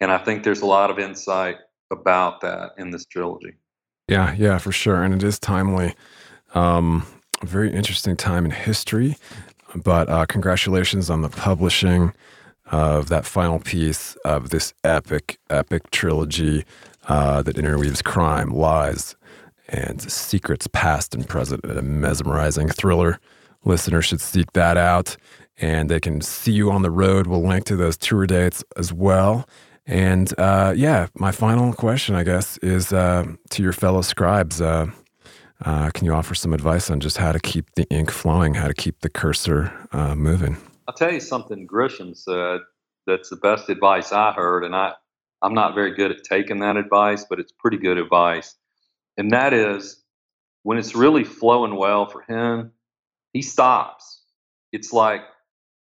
And 0.00 0.10
I 0.10 0.18
think 0.18 0.44
there's 0.44 0.62
a 0.62 0.66
lot 0.66 0.90
of 0.90 0.98
insight 0.98 1.56
about 1.90 2.40
that 2.40 2.72
in 2.78 2.90
this 2.90 3.04
trilogy. 3.04 3.54
Yeah, 4.08 4.34
yeah, 4.34 4.58
for 4.58 4.72
sure. 4.72 5.02
And 5.02 5.14
it 5.14 5.22
is 5.22 5.38
timely. 5.38 5.94
Um, 6.54 7.06
a 7.42 7.46
very 7.46 7.72
interesting 7.72 8.16
time 8.16 8.44
in 8.44 8.50
history. 8.50 9.16
But 9.74 10.08
uh, 10.08 10.26
congratulations 10.26 11.10
on 11.10 11.22
the 11.22 11.28
publishing 11.28 12.12
of 12.70 13.08
that 13.08 13.24
final 13.24 13.58
piece 13.58 14.16
of 14.24 14.50
this 14.50 14.72
epic, 14.84 15.38
epic 15.50 15.90
trilogy 15.90 16.64
uh, 17.08 17.42
that 17.42 17.58
interweaves 17.58 18.02
crime, 18.02 18.50
lies, 18.50 19.16
and 19.68 20.00
secrets 20.00 20.66
past 20.68 21.14
and 21.14 21.28
present. 21.28 21.64
A 21.64 21.82
mesmerizing 21.82 22.68
thriller. 22.68 23.18
Listeners 23.64 24.04
should 24.04 24.20
seek 24.20 24.52
that 24.52 24.76
out. 24.76 25.16
And 25.58 25.88
they 25.88 26.00
can 26.00 26.20
see 26.20 26.52
you 26.52 26.70
on 26.70 26.82
the 26.82 26.90
road. 26.90 27.26
We'll 27.26 27.46
link 27.46 27.64
to 27.66 27.76
those 27.76 27.96
tour 27.96 28.26
dates 28.26 28.64
as 28.76 28.92
well. 28.92 29.46
And 29.86 30.32
uh, 30.38 30.74
yeah, 30.76 31.08
my 31.14 31.32
final 31.32 31.72
question, 31.72 32.14
I 32.14 32.24
guess, 32.24 32.56
is 32.58 32.92
uh, 32.92 33.26
to 33.50 33.62
your 33.62 33.72
fellow 33.72 34.02
scribes. 34.02 34.60
Uh, 34.60 34.86
uh, 35.64 35.90
can 35.90 36.04
you 36.04 36.12
offer 36.12 36.34
some 36.34 36.52
advice 36.52 36.90
on 36.90 37.00
just 37.00 37.18
how 37.18 37.32
to 37.32 37.40
keep 37.40 37.74
the 37.74 37.88
ink 37.90 38.10
flowing, 38.10 38.54
how 38.54 38.68
to 38.68 38.74
keep 38.74 39.00
the 39.00 39.08
cursor 39.08 39.72
uh, 39.92 40.14
moving? 40.14 40.56
I'll 40.88 40.94
tell 40.94 41.12
you 41.12 41.20
something 41.20 41.66
Grisham 41.66 42.16
said 42.16 42.60
that's 43.06 43.30
the 43.30 43.36
best 43.36 43.68
advice 43.68 44.12
I 44.12 44.32
heard, 44.32 44.64
and 44.64 44.74
I, 44.74 44.92
I'm 45.40 45.54
not 45.54 45.74
very 45.74 45.94
good 45.94 46.10
at 46.10 46.24
taking 46.24 46.60
that 46.60 46.76
advice, 46.76 47.24
but 47.28 47.38
it's 47.40 47.52
pretty 47.52 47.78
good 47.78 47.98
advice. 47.98 48.54
And 49.16 49.32
that 49.32 49.52
is 49.52 50.02
when 50.62 50.78
it's 50.78 50.94
really 50.94 51.24
flowing 51.24 51.76
well 51.76 52.06
for 52.06 52.22
him, 52.22 52.72
he 53.32 53.42
stops. 53.42 54.22
It's 54.72 54.92
like, 54.92 55.22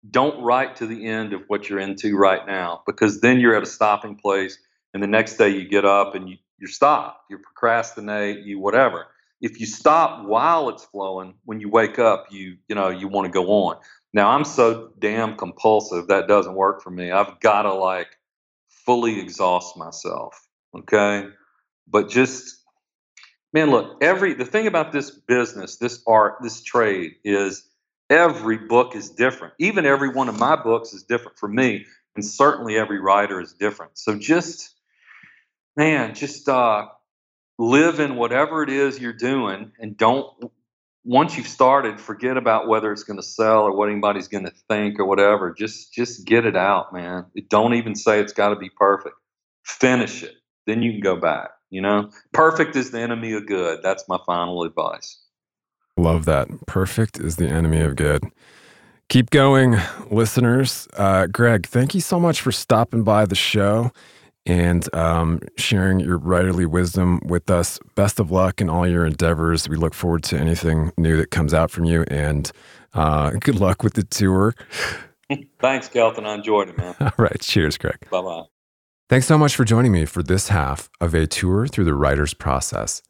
don't 0.09 0.43
write 0.43 0.77
to 0.77 0.88
the 0.88 1.05
end 1.07 1.33
of 1.33 1.41
what 1.47 1.69
you're 1.69 1.79
into 1.79 2.17
right 2.17 2.45
now, 2.45 2.81
because 2.86 3.21
then 3.21 3.39
you're 3.39 3.55
at 3.55 3.63
a 3.63 3.67
stopping 3.67 4.15
place, 4.15 4.57
and 4.93 5.01
the 5.01 5.07
next 5.07 5.38
day 5.38 5.49
you 5.49 5.67
get 5.67 5.86
up 5.86 6.15
and 6.15 6.29
you, 6.29 6.38
you're 6.59 6.69
stopped, 6.69 7.21
you 7.29 7.38
procrastinate, 7.38 8.45
you 8.45 8.59
whatever 8.59 9.07
if 9.43 9.60
you 9.60 9.65
stop 9.65 10.25
while 10.25 10.69
it's 10.69 10.86
flowing, 10.86 11.34
when 11.43 11.60
you 11.60 11.69
wake 11.69 11.99
up, 11.99 12.27
you 12.32 12.58
you 12.69 12.75
know 12.75 12.89
you 12.89 13.10
want 13.10 13.25
to 13.25 13.32
go 13.32 13.45
on. 13.65 13.77
Now 14.13 14.29
I'm 14.29 14.45
so 14.45 14.91
damn 14.97 15.36
compulsive 15.36 16.08
that 16.08 16.27
doesn't 16.27 16.56
work 16.56 16.82
for 16.82 16.89
me. 16.89 17.12
I've 17.12 17.39
got 17.41 17.63
to 17.63 17.73
like 17.73 18.08
fully 18.69 19.19
exhaust 19.19 19.75
myself. 19.77 20.47
Okay, 20.75 21.27
but 21.88 22.10
just 22.10 22.63
man, 23.51 23.69
look, 23.69 24.01
every 24.01 24.34
the 24.34 24.45
thing 24.45 24.65
about 24.65 24.93
this 24.93 25.12
business, 25.12 25.75
this 25.75 26.01
art, 26.08 26.38
this 26.41 26.63
trade 26.63 27.15
is 27.25 27.69
every 28.10 28.58
book 28.58 28.95
is 28.95 29.10
different. 29.10 29.56
Even 29.60 29.86
every 29.86 30.10
one 30.10 30.29
of 30.29 30.39
my 30.39 30.56
books 30.56 30.93
is 30.93 31.03
different 31.03 31.38
for 31.38 31.49
me, 31.49 31.86
and 32.15 32.23
certainly 32.23 32.77
every 32.77 33.01
writer 33.01 33.41
is 33.41 33.51
different. 33.51 33.97
So 33.97 34.17
just 34.17 34.73
man, 35.75 36.15
just 36.15 36.47
uh 36.47 36.86
live 37.58 38.00
in 38.00 38.16
whatever 38.16 38.63
it 38.63 38.70
is 38.70 39.00
you're 39.00 39.13
doing 39.13 39.72
and 39.80 39.98
don't 39.98 40.28
once 41.06 41.38
you've 41.38 41.48
started 41.48 42.00
forget 42.00 42.38
about 42.38 42.68
whether 42.68 42.92
it's 42.92 43.04
going 43.04 43.18
to 43.18 43.24
sell 43.24 43.63
or 43.63 43.76
what 43.76 43.89
anybody's 43.89 44.28
going 44.28 44.46
to 44.46 44.54
think 44.70 45.00
or 45.00 45.06
whatever. 45.06 45.54
Just 45.54 45.94
just 45.94 46.26
get 46.26 46.46
it 46.46 46.56
out 46.56 46.94
man. 46.94 47.26
Don't 47.50 47.74
even 47.74 47.96
say 47.96 48.20
it's 48.20 48.34
got 48.34 48.50
to 48.50 48.56
be 48.56 48.70
perfect. 48.70 49.16
Finish 49.63 50.24
it. 50.24 50.36
Then 50.66 50.82
you 50.82 50.94
can 50.94 51.02
go 51.02 51.16
back 51.16 51.52
you 51.74 51.82
know? 51.82 52.10
Perfect 52.32 52.76
is 52.78 52.92
the 52.92 53.02
enemy 53.02 53.34
of 53.34 53.48
good. 53.48 53.80
That's 53.84 54.08
my 54.08 54.20
final 54.26 54.63
advice. 54.63 55.20
Love 55.98 56.26
that. 56.26 56.48
Perfect 56.68 57.20
is 57.20 57.36
the 57.36 57.48
enemy 57.48 57.82
of 57.82 57.96
good. 57.96 58.24
Keep 59.10 59.32
going 59.32 59.78
listeners. 60.10 60.88
Uh, 60.94 61.28
greg 61.28 61.68
thank 61.68 61.94
you 61.94 62.02
so 62.02 62.20
much 62.20 62.42
for 62.42 62.52
stopping 62.52 63.04
by 63.04 63.26
the 63.26 63.36
show 63.36 63.92
and 64.45 64.93
um, 64.93 65.39
sharing 65.58 65.99
your 65.99 66.19
writerly 66.19 66.65
wisdom 66.65 67.21
with 67.25 67.49
us. 67.49 67.79
Best 67.95 68.19
of 68.19 68.32
luck 68.32 68.62
in 68.62 68.69
all 68.69 68.88
your 68.88 69.06
endeavors. 69.06 69.69
We 69.69 69.77
look 69.77 69.93
forward 69.93 70.23
to 70.23 70.38
anything 70.38 70.91
new 70.97 71.17
that 71.17 71.32
comes 71.32 71.53
out 71.53 71.71
from 71.71 71.86
you, 71.86 72.03
and 72.10 72.51
uh, 72.93 73.32
good 73.32 73.60
luck 73.60 73.84
with 73.84 73.93
the 73.93 74.03
tour. 74.03 74.56
Thanks, 75.60 75.88
Kelton. 75.88 76.25
I 76.25 76.36
enjoyed 76.36 76.69
it, 76.69 76.77
man. 76.77 76.95
All 76.99 77.12
right. 77.17 77.39
Cheers, 77.39 77.77
Greg. 77.77 77.97
Bye 78.12 78.21
bye. 78.21 78.43
Thanks 79.10 79.27
so 79.27 79.38
much 79.38 79.56
for 79.56 79.63
joining 79.63 79.91
me 79.91 80.06
for 80.06 80.23
this 80.23 80.47
half 80.49 80.89
of 80.99 81.13
a 81.13 81.27
tour 81.27 81.67
through 81.67 81.86
the 81.86 81.93
writer's 81.93 82.34
process. 82.34 83.01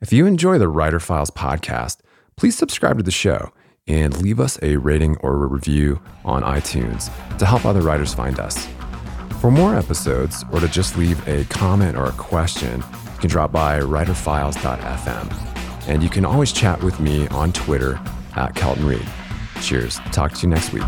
If 0.00 0.12
you 0.12 0.26
enjoy 0.26 0.58
the 0.58 0.68
Writer 0.68 1.00
Files 1.00 1.30
podcast, 1.30 1.98
please 2.36 2.56
subscribe 2.56 2.98
to 2.98 3.02
the 3.02 3.10
show 3.10 3.52
and 3.86 4.16
leave 4.22 4.38
us 4.38 4.58
a 4.62 4.76
rating 4.76 5.16
or 5.18 5.42
a 5.42 5.46
review 5.46 6.00
on 6.24 6.42
iTunes 6.42 7.10
to 7.38 7.46
help 7.46 7.64
other 7.64 7.80
writers 7.80 8.14
find 8.14 8.38
us. 8.38 8.68
For 9.40 9.52
more 9.52 9.76
episodes, 9.76 10.44
or 10.50 10.58
to 10.58 10.66
just 10.66 10.98
leave 10.98 11.26
a 11.28 11.44
comment 11.44 11.96
or 11.96 12.06
a 12.06 12.12
question, 12.12 12.80
you 12.80 13.18
can 13.20 13.30
drop 13.30 13.52
by 13.52 13.78
writerfiles.fm. 13.78 15.88
And 15.88 16.02
you 16.02 16.10
can 16.10 16.24
always 16.24 16.50
chat 16.50 16.82
with 16.82 16.98
me 16.98 17.28
on 17.28 17.52
Twitter 17.52 18.00
at 18.34 18.56
Kelton 18.56 18.84
Reid. 18.84 19.06
Cheers. 19.62 20.00
Talk 20.10 20.32
to 20.32 20.42
you 20.42 20.48
next 20.48 20.72
week. 20.72 20.82